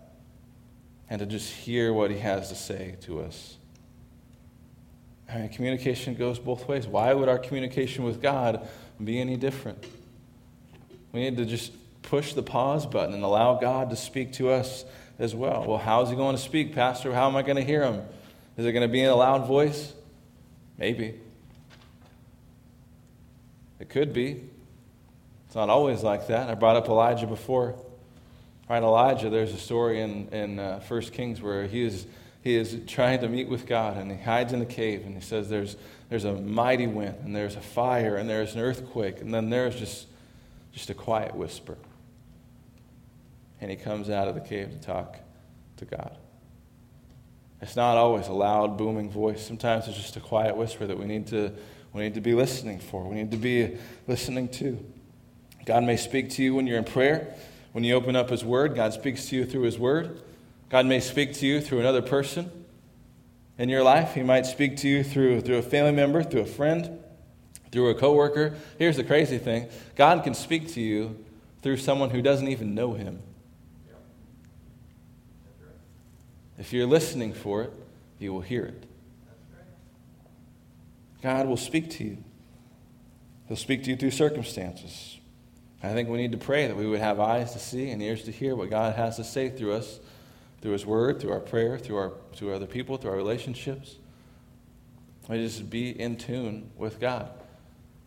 and 1.09 1.19
to 1.19 1.25
just 1.25 1.51
hear 1.51 1.93
what 1.93 2.11
He 2.11 2.17
has 2.19 2.49
to 2.49 2.55
say 2.55 2.95
to 3.01 3.21
us. 3.21 3.57
I 5.29 5.39
mean, 5.39 5.49
communication 5.49 6.15
goes 6.15 6.39
both 6.39 6.67
ways. 6.67 6.87
Why 6.87 7.13
would 7.13 7.29
our 7.29 7.39
communication 7.39 8.03
with 8.03 8.21
God 8.21 8.67
be 9.03 9.19
any 9.19 9.37
different? 9.37 9.83
We 11.11 11.21
need 11.21 11.37
to 11.37 11.45
just 11.45 11.71
push 12.01 12.33
the 12.33 12.43
pause 12.43 12.85
button 12.85 13.13
and 13.13 13.23
allow 13.23 13.55
God 13.55 13.89
to 13.89 13.95
speak 13.95 14.33
to 14.33 14.49
us 14.49 14.85
as 15.17 15.33
well. 15.33 15.65
Well, 15.67 15.77
how 15.77 16.01
is 16.01 16.09
He 16.09 16.15
going 16.15 16.35
to 16.35 16.41
speak, 16.41 16.73
Pastor? 16.73 17.13
How 17.13 17.27
am 17.27 17.35
I 17.35 17.41
going 17.41 17.57
to 17.57 17.63
hear 17.63 17.83
Him? 17.83 18.01
Is 18.57 18.65
it 18.65 18.71
going 18.71 18.87
to 18.87 18.91
be 18.91 19.01
in 19.01 19.09
a 19.09 19.15
loud 19.15 19.47
voice? 19.47 19.93
Maybe. 20.77 21.19
It 23.79 23.89
could 23.89 24.13
be. 24.13 24.43
It's 25.47 25.55
not 25.55 25.69
always 25.69 26.03
like 26.03 26.27
that. 26.27 26.49
I 26.49 26.55
brought 26.55 26.75
up 26.75 26.87
Elijah 26.87 27.27
before. 27.27 27.75
Right, 28.69 28.81
Elijah, 28.81 29.29
there's 29.29 29.53
a 29.53 29.59
story 29.59 30.01
in, 30.01 30.27
in 30.29 30.59
uh, 30.59 30.79
1 30.87 31.01
Kings 31.03 31.39
where 31.39 31.67
he 31.67 31.83
is, 31.83 32.07
he 32.41 32.55
is 32.55 32.79
trying 32.87 33.19
to 33.21 33.29
meet 33.29 33.47
with 33.47 33.67
God 33.67 33.97
and 33.97 34.11
he 34.11 34.17
hides 34.17 34.53
in 34.53 34.59
the 34.59 34.65
cave 34.65 35.05
and 35.05 35.13
he 35.13 35.21
says 35.21 35.49
there's, 35.49 35.77
there's 36.09 36.23
a 36.23 36.33
mighty 36.33 36.87
wind 36.87 37.15
and 37.23 37.35
there's 37.35 37.55
a 37.55 37.61
fire 37.61 38.15
and 38.15 38.27
there's 38.27 38.55
an 38.55 38.61
earthquake 38.61 39.21
and 39.21 39.31
then 39.31 39.51
there's 39.51 39.75
just, 39.75 40.07
just 40.71 40.89
a 40.89 40.95
quiet 40.95 41.35
whisper. 41.35 41.77
And 43.61 43.69
he 43.69 43.77
comes 43.77 44.09
out 44.09 44.27
of 44.27 44.33
the 44.33 44.41
cave 44.41 44.71
to 44.71 44.79
talk 44.79 45.19
to 45.77 45.85
God. 45.85 46.17
It's 47.61 47.75
not 47.75 47.97
always 47.97 48.27
a 48.27 48.33
loud, 48.33 48.77
booming 48.77 49.09
voice. 49.09 49.45
Sometimes 49.45 49.87
it's 49.87 49.97
just 49.97 50.17
a 50.17 50.19
quiet 50.19 50.55
whisper 50.55 50.85
that 50.85 50.97
we 50.97 51.05
need 51.05 51.27
to, 51.27 51.53
we 51.93 52.03
need 52.03 52.15
to 52.15 52.21
be 52.21 52.33
listening 52.33 52.79
for. 52.79 53.07
We 53.07 53.15
need 53.15 53.31
to 53.31 53.37
be 53.37 53.77
listening 54.07 54.49
to. 54.49 54.83
God 55.65 55.83
may 55.83 55.97
speak 55.97 56.29
to 56.31 56.43
you 56.43 56.53
when 56.53 56.67
you're 56.67 56.77
in 56.77 56.83
prayer. 56.83 57.35
When 57.71 57.83
you 57.83 57.95
open 57.95 58.15
up 58.15 58.29
His 58.29 58.45
Word, 58.45 58.75
God 58.75 58.93
speaks 58.93 59.27
to 59.29 59.35
you 59.35 59.45
through 59.45 59.63
His 59.63 59.79
Word. 59.79 60.21
God 60.69 60.85
may 60.85 60.99
speak 60.99 61.33
to 61.35 61.47
you 61.47 61.61
through 61.61 61.79
another 61.79 62.01
person 62.01 62.51
in 63.57 63.69
your 63.69 63.83
life. 63.83 64.13
He 64.13 64.23
might 64.23 64.45
speak 64.45 64.77
to 64.77 64.87
you 64.87 65.03
through, 65.03 65.41
through 65.41 65.57
a 65.57 65.61
family 65.61 65.91
member, 65.91 66.23
through 66.23 66.41
a 66.41 66.45
friend, 66.45 66.99
through 67.71 67.89
a 67.89 67.95
coworker. 67.95 68.55
Here's 68.77 68.97
the 68.97 69.03
crazy 69.03 69.37
thing 69.37 69.69
God 69.95 70.23
can 70.23 70.33
speak 70.33 70.67
to 70.73 70.81
you 70.81 71.23
through 71.61 71.77
someone 71.77 72.11
who 72.11 72.21
doesn't 72.21 72.47
even 72.47 72.75
know 72.75 72.93
Him. 72.93 73.21
If 76.57 76.71
you're 76.73 76.87
listening 76.87 77.33
for 77.33 77.63
it, 77.63 77.73
you 78.19 78.33
will 78.33 78.41
hear 78.41 78.65
it. 78.65 78.85
God 81.21 81.47
will 81.47 81.57
speak 81.57 81.89
to 81.91 82.03
you. 82.03 82.17
He'll 83.47 83.57
speak 83.57 83.83
to 83.83 83.89
you 83.89 83.95
through 83.95 84.11
circumstances. 84.11 85.17
I 85.83 85.93
think 85.93 86.09
we 86.09 86.17
need 86.17 86.31
to 86.31 86.37
pray 86.37 86.67
that 86.67 86.75
we 86.75 86.87
would 86.87 86.99
have 86.99 87.19
eyes 87.19 87.53
to 87.53 87.59
see 87.59 87.91
and 87.91 88.01
ears 88.01 88.23
to 88.23 88.31
hear 88.31 88.55
what 88.55 88.69
God 88.69 88.95
has 88.95 89.17
to 89.17 89.23
say 89.23 89.49
through 89.49 89.73
us, 89.73 89.99
through 90.61 90.71
His 90.71 90.85
Word, 90.85 91.19
through 91.19 91.31
our 91.31 91.39
prayer, 91.39 91.77
through 91.77 91.97
our 91.97 92.13
through 92.33 92.53
other 92.53 92.65
people, 92.65 92.97
through 92.97 93.11
our 93.11 93.17
relationships. 93.17 93.97
We 95.27 95.37
just 95.37 95.69
be 95.69 95.99
in 95.99 96.17
tune 96.17 96.71
with 96.75 96.99
God. 96.99 97.29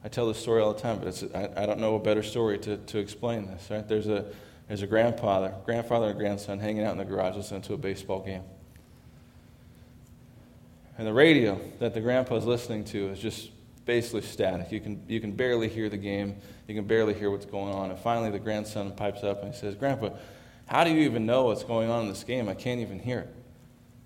I 0.04 0.08
tell 0.08 0.28
this 0.28 0.38
story 0.38 0.62
all 0.62 0.72
the 0.72 0.80
time, 0.80 0.98
but 0.98 1.08
it's, 1.08 1.24
I, 1.34 1.50
I 1.56 1.66
don't 1.66 1.80
know 1.80 1.96
a 1.96 2.00
better 2.00 2.22
story 2.22 2.58
to, 2.60 2.76
to 2.76 2.98
explain 2.98 3.46
this. 3.46 3.68
Right? 3.70 3.86
There's 3.86 4.06
a 4.06 4.26
there's 4.68 4.82
a 4.82 4.86
grandfather, 4.86 5.54
grandfather 5.64 6.08
and 6.08 6.18
grandson 6.18 6.60
hanging 6.60 6.84
out 6.84 6.92
in 6.92 6.98
the 6.98 7.04
garage 7.04 7.34
listening 7.34 7.62
to 7.62 7.74
a 7.74 7.78
baseball 7.78 8.20
game. 8.20 8.42
And 10.98 11.06
the 11.06 11.12
radio 11.12 11.60
that 11.78 11.94
the 11.94 12.00
grandpa 12.00 12.36
is 12.36 12.44
listening 12.44 12.84
to 12.84 13.08
is 13.08 13.18
just 13.18 13.50
basically 13.86 14.20
static. 14.20 14.70
You 14.70 14.80
can, 14.80 15.02
you 15.08 15.20
can 15.20 15.32
barely 15.32 15.68
hear 15.68 15.88
the 15.88 15.96
game, 15.96 16.36
you 16.66 16.74
can 16.74 16.84
barely 16.84 17.14
hear 17.14 17.30
what's 17.30 17.46
going 17.46 17.72
on. 17.72 17.90
And 17.90 17.98
finally, 17.98 18.30
the 18.30 18.38
grandson 18.38 18.92
pipes 18.92 19.24
up 19.24 19.42
and 19.42 19.54
he 19.54 19.58
says, 19.58 19.74
Grandpa, 19.74 20.10
how 20.66 20.84
do 20.84 20.90
you 20.90 21.00
even 21.00 21.24
know 21.24 21.44
what's 21.44 21.64
going 21.64 21.88
on 21.88 22.02
in 22.02 22.08
this 22.08 22.24
game? 22.24 22.48
I 22.48 22.54
can't 22.54 22.80
even 22.80 22.98
hear 22.98 23.20
it. 23.20 23.34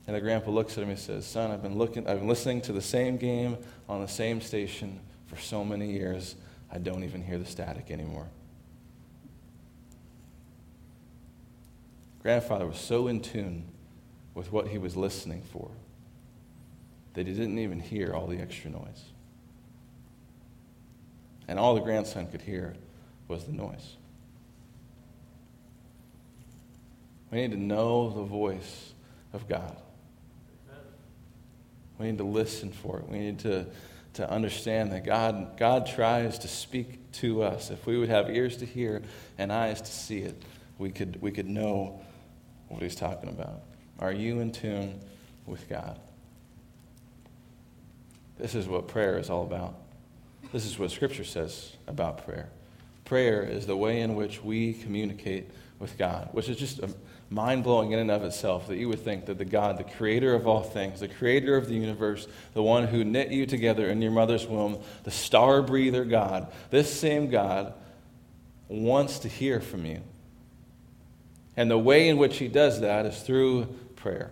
And 0.07 0.15
the 0.15 0.21
grandpa 0.21 0.51
looks 0.51 0.77
at 0.79 0.85
him 0.85 0.91
and 0.91 0.99
says, 0.99 1.27
Son, 1.27 1.51
I've 1.51 1.63
been, 1.63 1.77
looking, 1.77 2.07
I've 2.07 2.21
been 2.21 2.29
listening 2.29 2.61
to 2.63 2.73
the 2.73 2.83
same 2.83 3.17
game 3.17 3.57
on 3.89 4.01
the 4.01 4.09
same 4.09 4.41
station 4.41 5.01
for 5.27 5.37
so 5.41 5.65
many 5.65 5.91
years, 5.91 6.37
I 6.71 6.79
don't 6.79 7.05
even 7.05 7.23
hear 7.23 7.39
the 7.39 7.47
static 7.47 7.91
anymore. 7.91 8.29
Grandfather 12.23 12.67
was 12.67 12.79
so 12.79 13.09
in 13.09 13.21
tune 13.21 13.65
with 14.35 14.53
what 14.53 14.69
he 14.69 14.79
was 14.79 14.97
listening 14.97 15.43
for 15.43 15.71
that 17.15 17.27
he 17.27 17.35
didn't 17.35 17.59
even 17.59 17.81
hear 17.81 18.15
all 18.15 18.27
the 18.27 18.39
extra 18.39 18.71
noise. 18.71 19.05
And 21.49 21.59
all 21.59 21.75
the 21.75 21.81
grandson 21.81 22.29
could 22.29 22.43
hear 22.43 22.75
was 23.29 23.45
the 23.45 23.53
noise. 23.53 23.97
We 27.31 27.39
need 27.39 27.51
to 27.51 27.59
know 27.59 28.11
the 28.11 28.23
voice 28.23 28.93
of 29.33 29.49
God. 29.49 29.77
We 31.99 32.07
need 32.07 32.19
to 32.19 32.25
listen 32.25 32.73
for 32.73 32.99
it. 32.99 33.09
We 33.09 33.19
need 33.19 33.39
to, 33.41 33.67
to 34.15 34.31
understand 34.31 34.93
that 34.93 35.05
God, 35.05 35.57
God 35.57 35.87
tries 35.87 36.39
to 36.41 36.49
speak 36.49 37.13
to 37.13 37.43
us. 37.43 37.71
If 37.71 37.87
we 37.87 37.99
would 37.99 38.09
have 38.09 38.31
ears 38.31 38.57
to 38.59 38.67
hear 38.67 39.03
and 39.39 39.53
eyes 39.53 39.81
to 39.81 39.91
see 39.91 40.19
it, 40.19 40.43
we 40.79 40.91
could, 40.91 41.21
we 41.21 41.31
could 41.31 41.49
know 41.49 42.01
what 42.73 42.83
He's 42.83 42.97
talking 42.97 43.29
about. 43.29 43.63
Are 43.99 44.13
you 44.13 44.41
in 44.41 44.51
tune 44.51 45.01
with 45.47 45.69
God? 45.69 45.99
This 48.39 48.55
is 48.55 48.67
what 48.67 48.89
prayer 48.89 49.19
is 49.19 49.31
all 49.31 49.45
about. 49.45 49.75
This 50.53 50.67
is 50.67 50.79
what 50.79 50.91
Scripture 50.91 51.25
says 51.25 51.77
about 51.87 52.25
prayer. 52.25 52.49
Prayer 53.05 53.43
is 53.43 53.67
the 53.67 53.77
way 53.77 54.01
in 54.01 54.15
which 54.15 54.43
we 54.43 54.73
communicate 54.73 55.51
with 55.79 55.99
God, 55.99 56.29
which 56.33 56.49
is 56.49 56.57
just 56.57 56.81
mind 57.29 57.65
blowing 57.65 57.93
in 57.93 57.99
and 57.99 58.11
of 58.11 58.23
itself 58.25 58.69
that 58.69 58.77
you 58.77 58.89
would 58.89 59.01
think 59.01 59.27
that 59.27 59.39
the 59.39 59.45
God, 59.45 59.79
the 59.79 59.85
creator 59.85 60.35
of 60.35 60.47
all 60.47 60.63
things, 60.63 61.01
the 61.01 61.09
creator 61.09 61.57
of 61.57 61.69
the 61.69 61.75
universe, 61.75 62.29
the 62.55 62.63
one 62.63 62.87
who 62.87 63.05
knit 63.05 63.31
you 63.31 63.47
together 63.47 63.89
in 63.89 64.03
your 64.03 64.13
mother's 64.13 64.47
womb, 64.47 64.81
the 65.05 65.11
star 65.11 65.63
breather 65.63 66.05
God, 66.05 66.53
this 66.71 66.93
same 66.93 67.31
God 67.31 67.75
wants 68.69 69.21
to 69.21 69.29
hear 69.29 69.61
from 69.61 69.87
you. 69.87 70.03
And 71.57 71.71
the 71.71 71.79
way 71.79 72.09
in 72.09 72.17
which 72.17 72.39
he 72.39 72.49
does 72.49 72.81
that 72.81 73.07
is 73.07 73.21
through 73.21 73.67
prayer. 73.97 74.31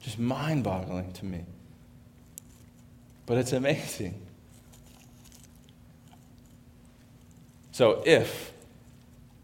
Just 0.00 0.18
mind 0.18 0.64
boggling 0.64 1.12
to 1.14 1.24
me. 1.24 1.44
But 3.26 3.38
it's 3.38 3.52
amazing. 3.52 4.20
So, 7.70 8.02
if 8.04 8.52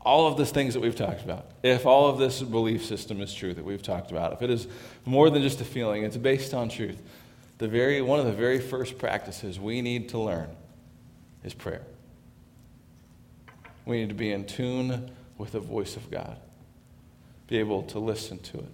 all 0.01 0.27
of 0.27 0.37
the 0.37 0.46
things 0.46 0.75
that 0.75 0.81
we've 0.81 0.96
talked 0.96 1.22
about, 1.22 1.51
if 1.62 1.87
all 1.87 2.09
of 2.09 2.18
this 2.18 2.42
belief 2.42 2.85
system 2.85 3.20
is 3.20 3.33
true 3.33 3.55
that 3.55 3.64
we've 3.64 3.83
talked 3.83 4.11
about, 4.11 4.33
if 4.33 4.42
it 4.42 4.51
is 4.51 4.66
more 5.05 5.31
than 5.31 5.42
just 5.42 5.61
a 5.61 5.64
feeling, 5.64 6.05
it's 6.05 6.16
based 6.16 6.53
on 6.53 6.68
truth, 6.68 7.01
the 7.59 7.68
very, 7.68 8.03
one 8.03 8.18
of 8.18 8.27
the 8.27 8.33
very 8.33 8.61
first 8.61 8.99
practices 8.99 9.59
we 9.59 9.83
need 9.83 10.09
to 10.11 10.18
learn 10.18 10.49
is 11.44 11.55
prayer. 11.55 11.83
We 13.85 14.01
need 14.01 14.09
to 14.09 14.14
be 14.14 14.33
in 14.33 14.44
tune 14.44 15.11
with 15.38 15.53
the 15.53 15.61
voice 15.61 15.96
of 15.96 16.11
God, 16.11 16.38
be 17.46 17.59
able 17.59 17.83
to 17.85 17.99
listen 17.99 18.38
to 18.38 18.59
it 18.59 18.72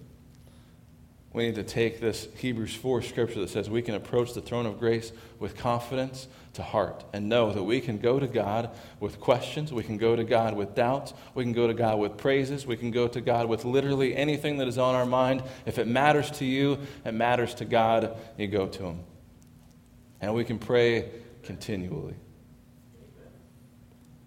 we 1.32 1.46
need 1.46 1.54
to 1.54 1.62
take 1.62 1.98
this 1.98 2.28
Hebrews 2.36 2.74
4 2.74 3.00
scripture 3.00 3.40
that 3.40 3.48
says 3.48 3.70
we 3.70 3.80
can 3.80 3.94
approach 3.94 4.34
the 4.34 4.42
throne 4.42 4.66
of 4.66 4.78
grace 4.78 5.12
with 5.38 5.56
confidence 5.56 6.28
to 6.52 6.62
heart 6.62 7.04
and 7.14 7.30
know 7.30 7.52
that 7.52 7.62
we 7.62 7.80
can 7.80 7.96
go 7.96 8.20
to 8.20 8.26
God 8.26 8.68
with 9.00 9.18
questions, 9.18 9.72
we 9.72 9.82
can 9.82 9.96
go 9.96 10.14
to 10.14 10.24
God 10.24 10.54
with 10.54 10.74
doubts, 10.74 11.14
we 11.34 11.42
can 11.42 11.54
go 11.54 11.66
to 11.66 11.72
God 11.72 11.98
with 11.98 12.18
praises, 12.18 12.66
we 12.66 12.76
can 12.76 12.90
go 12.90 13.08
to 13.08 13.22
God 13.22 13.46
with 13.48 13.64
literally 13.64 14.14
anything 14.14 14.58
that 14.58 14.68
is 14.68 14.76
on 14.76 14.94
our 14.94 15.06
mind. 15.06 15.42
If 15.64 15.78
it 15.78 15.86
matters 15.86 16.30
to 16.32 16.44
you, 16.44 16.78
it 17.04 17.12
matters 17.12 17.54
to 17.54 17.64
God, 17.64 18.14
you 18.36 18.46
go 18.46 18.66
to 18.66 18.82
Him. 18.82 19.00
And 20.20 20.34
we 20.34 20.44
can 20.44 20.58
pray 20.58 21.08
continually 21.42 22.14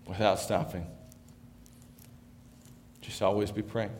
without 0.08 0.40
stopping. 0.40 0.88
Just 3.06 3.22
always 3.22 3.52
be 3.52 3.62
praying. 3.62 3.92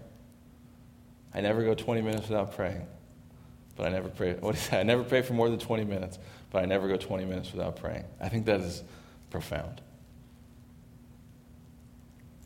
I 1.34 1.42
never 1.42 1.64
go 1.64 1.74
20 1.74 2.02
minutes 2.02 2.28
without 2.28 2.56
praying 2.56 2.88
but 3.76 3.88
I 3.88 3.90
never 3.90 4.10
pray. 4.10 4.34
What 4.40 4.56
is 4.56 4.70
that? 4.70 4.80
I 4.80 4.84
never 4.84 5.04
pray 5.04 5.22
for 5.22 5.34
more 5.34 5.50
than 5.50 5.60
20 5.60 5.84
minutes, 5.86 6.18
but 6.52 6.64
I 6.64 6.66
never 6.66 6.88
go 6.88 6.98
20 6.98 7.26
minutes 7.26 7.52
without 7.52 7.76
praying. 7.76 8.06
I 8.20 8.30
think 8.30 8.46
that 8.46 8.62
is 8.62 8.84
profound. 9.30 9.82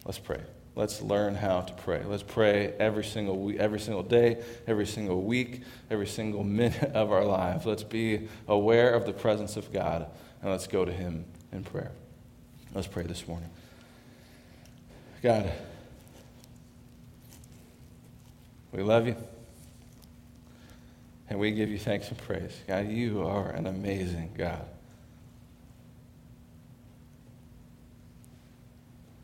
Let's 0.05 0.19
pray. 0.19 0.41
Let's 0.75 1.01
learn 1.01 1.35
how 1.35 1.61
to 1.61 1.73
pray. 1.73 2.03
Let's 2.05 2.23
pray 2.23 2.73
every 2.79 3.03
single 3.03 3.37
week, 3.37 3.57
every 3.57 3.79
single 3.79 4.03
day, 4.03 4.41
every 4.65 4.85
single 4.85 5.21
week, 5.21 5.61
every 5.91 6.07
single 6.07 6.43
minute 6.61 6.91
of 6.93 7.11
our 7.11 7.25
lives. 7.25 7.65
Let's 7.65 7.83
be 7.83 8.27
aware 8.47 8.93
of 8.93 9.05
the 9.05 9.13
presence 9.13 9.57
of 9.57 9.71
God 9.73 10.07
and 10.41 10.49
let's 10.49 10.67
go 10.67 10.85
to 10.85 10.91
Him 10.91 11.25
in 11.51 11.63
prayer. 11.63 11.91
Let's 12.73 12.87
pray 12.87 13.03
this 13.03 13.27
morning. 13.27 13.49
God, 15.21 15.51
we 18.71 18.83
love 18.83 19.07
you. 19.07 19.15
And 21.29 21.39
we 21.39 21.51
give 21.51 21.69
you 21.69 21.77
thanks 21.77 22.09
and 22.09 22.17
praise. 22.17 22.55
God, 22.67 22.89
you 22.89 23.21
are 23.21 23.51
an 23.51 23.67
amazing 23.67 24.31
God. 24.37 24.65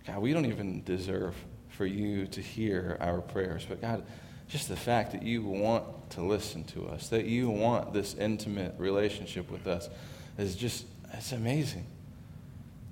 God, 0.06 0.20
we 0.20 0.34
don't 0.34 0.46
even 0.46 0.84
deserve 0.84 1.36
for 1.70 1.86
you 1.86 2.28
to 2.28 2.42
hear 2.42 2.98
our 3.02 3.22
prayers. 3.22 3.66
But 3.68 3.82
God, 3.82 4.04
just 4.48 4.70
the 4.70 4.76
fact 4.76 5.14
that 5.14 5.24
you 5.24 5.42
want 5.42 6.12
to 6.12 6.22
listen 6.22 6.64
to 6.66 6.88
us, 6.88 7.10
that 7.10 7.26
you 7.26 7.50
want 7.50 7.92
this 7.92 8.14
intimate 8.14 8.76
relationship 8.78 9.50
with 9.50 9.66
us, 9.66 9.90
is 10.38 10.56
just, 10.56 10.86
it's 11.12 11.32
amazing. 11.32 11.86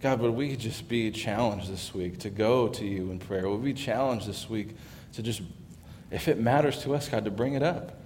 God, 0.02 0.20
would 0.22 0.32
we 0.32 0.56
just 0.56 0.89
be 0.89 1.12
challenged 1.12 1.72
this 1.72 1.94
week 1.94 2.20
to 2.20 2.30
go 2.30 2.68
to 2.70 2.86
you 2.86 3.12
in 3.12 3.20
prayer? 3.20 3.48
Would 3.48 3.62
we 3.62 3.74
be 3.74 3.80
challenged 3.80 4.28
this 4.28 4.50
week 4.50 4.76
to 5.13 5.22
just, 5.22 5.42
if 6.13 6.28
it 6.28 6.39
matters 6.39 6.82
to 6.84 6.95
us, 6.95 7.10
God, 7.10 7.26
to 7.26 7.32
bring 7.32 7.54
it 7.54 7.63
up? 7.63 8.04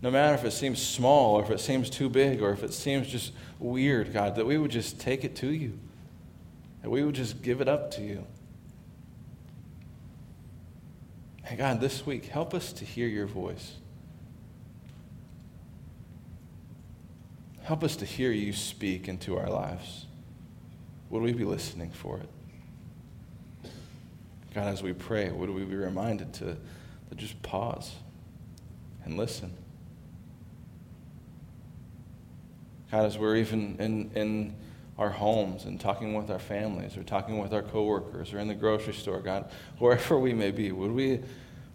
no 0.00 0.10
matter 0.10 0.34
if 0.34 0.44
it 0.44 0.52
seems 0.52 0.80
small 0.80 1.36
or 1.36 1.42
if 1.42 1.50
it 1.50 1.60
seems 1.60 1.90
too 1.90 2.08
big 2.08 2.40
or 2.40 2.52
if 2.52 2.62
it 2.62 2.72
seems 2.72 3.08
just 3.08 3.32
weird, 3.58 4.12
God, 4.12 4.36
that 4.36 4.46
we 4.46 4.56
would 4.56 4.70
just 4.70 5.00
take 5.00 5.24
it 5.24 5.34
to 5.36 5.52
you. 5.52 5.78
That 6.82 6.90
we 6.90 7.02
would 7.02 7.16
just 7.16 7.42
give 7.42 7.60
it 7.60 7.68
up 7.68 7.90
to 7.92 8.02
you. 8.02 8.24
And 11.48 11.58
God, 11.58 11.80
this 11.80 12.06
week, 12.06 12.26
help 12.26 12.54
us 12.54 12.72
to 12.74 12.84
hear 12.84 13.08
your 13.08 13.26
voice. 13.26 13.76
Help 17.62 17.82
us 17.82 17.96
to 17.96 18.04
hear 18.04 18.30
you 18.30 18.52
speak 18.52 19.08
into 19.08 19.36
our 19.36 19.50
lives. 19.50 20.06
Would 21.10 21.22
we 21.22 21.32
be 21.32 21.44
listening 21.44 21.90
for 21.90 22.18
it? 22.18 22.28
God, 24.54 24.68
as 24.68 24.82
we 24.82 24.92
pray, 24.92 25.30
would 25.30 25.50
we 25.50 25.64
be 25.64 25.74
reminded 25.74 26.32
to, 26.34 26.56
to 27.10 27.14
just 27.14 27.40
pause 27.42 27.94
and 29.04 29.16
listen? 29.16 29.52
God, 32.90 33.04
as 33.04 33.18
we're 33.18 33.36
even 33.36 33.76
in, 33.78 34.10
in 34.14 34.56
our 34.98 35.10
homes 35.10 35.64
and 35.64 35.80
talking 35.80 36.14
with 36.14 36.30
our 36.30 36.38
families 36.38 36.96
or 36.96 37.02
talking 37.02 37.38
with 37.38 37.52
our 37.52 37.62
coworkers 37.62 38.32
or 38.32 38.38
in 38.38 38.48
the 38.48 38.54
grocery 38.54 38.94
store, 38.94 39.20
God, 39.20 39.50
wherever 39.78 40.18
we 40.18 40.32
may 40.32 40.50
be, 40.50 40.72
would 40.72 40.90
we, 40.90 41.20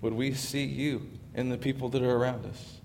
would 0.01 0.13
we 0.13 0.33
see 0.33 0.65
you 0.65 1.07
in 1.33 1.49
the 1.49 1.57
people 1.57 1.89
that 1.89 2.01
are 2.01 2.15
around 2.15 2.45
us? 2.45 2.79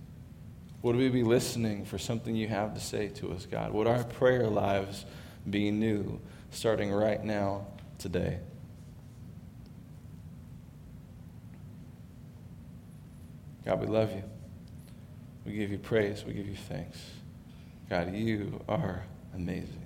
Would 0.83 0.97
we 0.97 1.09
be 1.09 1.25
listening 1.25 1.85
for 1.85 1.99
something 1.99 2.37
you 2.37 2.49
have 2.49 2.75
to 2.75 2.81
say 2.81 3.09
to 3.09 3.33
us, 3.33 3.47
God? 3.47 3.73
Would 3.73 3.87
our 3.89 4.05
prayer 4.05 4.47
lives 4.47 5.07
be 5.49 5.71
new 5.71 6.21
starting 6.51 6.93
right 6.93 7.23
now, 7.23 7.67
today? 7.99 8.39
God, 13.69 13.81
we 13.83 13.87
love 13.87 14.11
you. 14.13 14.23
We 15.45 15.53
give 15.53 15.71
you 15.71 15.77
praise. 15.77 16.25
We 16.25 16.33
give 16.33 16.49
you 16.49 16.57
thanks. 16.57 16.97
God, 17.91 18.15
you 18.15 18.65
are 18.67 19.05
amazing. 19.35 19.85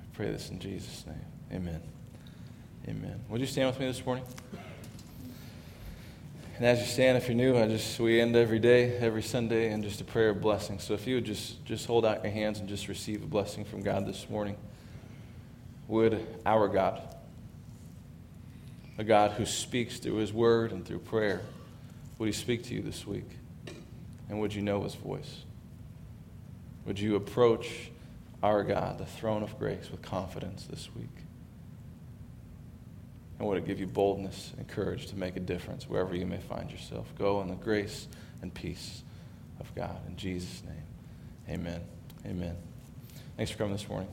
I 0.00 0.16
pray 0.16 0.30
this 0.30 0.48
in 0.48 0.58
Jesus' 0.58 1.04
name. 1.06 1.26
Amen. 1.52 1.82
Amen. 2.88 3.20
Would 3.28 3.42
you 3.42 3.46
stand 3.46 3.66
with 3.66 3.78
me 3.78 3.84
this 3.84 4.06
morning? 4.06 4.24
And 6.56 6.64
as 6.64 6.80
you 6.80 6.86
stand, 6.86 7.18
if 7.18 7.28
you're 7.28 7.36
new, 7.36 7.58
I 7.58 7.68
just 7.68 8.00
we 8.00 8.22
end 8.22 8.36
every 8.36 8.60
day, 8.60 8.96
every 8.96 9.22
Sunday, 9.22 9.70
in 9.70 9.82
just 9.82 10.00
a 10.00 10.04
prayer 10.04 10.30
of 10.30 10.40
blessing. 10.40 10.78
So 10.78 10.94
if 10.94 11.06
you 11.06 11.16
would 11.16 11.26
just 11.26 11.62
just 11.66 11.86
hold 11.86 12.06
out 12.06 12.24
your 12.24 12.32
hands 12.32 12.58
and 12.58 12.66
just 12.66 12.88
receive 12.88 13.22
a 13.22 13.26
blessing 13.26 13.66
from 13.66 13.82
God 13.82 14.06
this 14.06 14.30
morning, 14.30 14.56
would 15.88 16.26
our 16.46 16.68
God, 16.68 17.13
a 18.98 19.04
God 19.04 19.32
who 19.32 19.46
speaks 19.46 19.98
through 19.98 20.16
His 20.16 20.32
Word 20.32 20.72
and 20.72 20.84
through 20.84 21.00
prayer, 21.00 21.42
would 22.18 22.26
He 22.26 22.32
speak 22.32 22.64
to 22.64 22.74
you 22.74 22.82
this 22.82 23.06
week? 23.06 23.28
And 24.28 24.40
would 24.40 24.54
you 24.54 24.62
know 24.62 24.82
his 24.82 24.94
voice? 24.94 25.44
Would 26.86 26.98
you 26.98 27.16
approach 27.16 27.90
our 28.42 28.62
God, 28.62 28.98
the 28.98 29.06
throne 29.06 29.42
of 29.42 29.58
grace, 29.58 29.90
with 29.90 30.02
confidence 30.02 30.64
this 30.64 30.88
week? 30.94 31.08
And 33.38 33.48
would 33.48 33.58
it 33.58 33.66
give 33.66 33.80
you 33.80 33.86
boldness 33.86 34.52
and 34.58 34.68
courage 34.68 35.06
to 35.06 35.16
make 35.16 35.36
a 35.36 35.40
difference 35.40 35.88
wherever 35.88 36.14
you 36.14 36.26
may 36.26 36.38
find 36.38 36.70
yourself? 36.70 37.06
Go 37.18 37.40
in 37.42 37.48
the 37.48 37.54
grace 37.54 38.06
and 38.42 38.52
peace 38.52 39.02
of 39.60 39.74
God. 39.74 39.98
In 40.08 40.16
Jesus' 40.16 40.62
name, 40.64 41.58
amen. 41.60 41.80
Amen. 42.26 42.56
Thanks 43.36 43.50
for 43.50 43.58
coming 43.58 43.74
this 43.74 43.88
morning. 43.88 44.08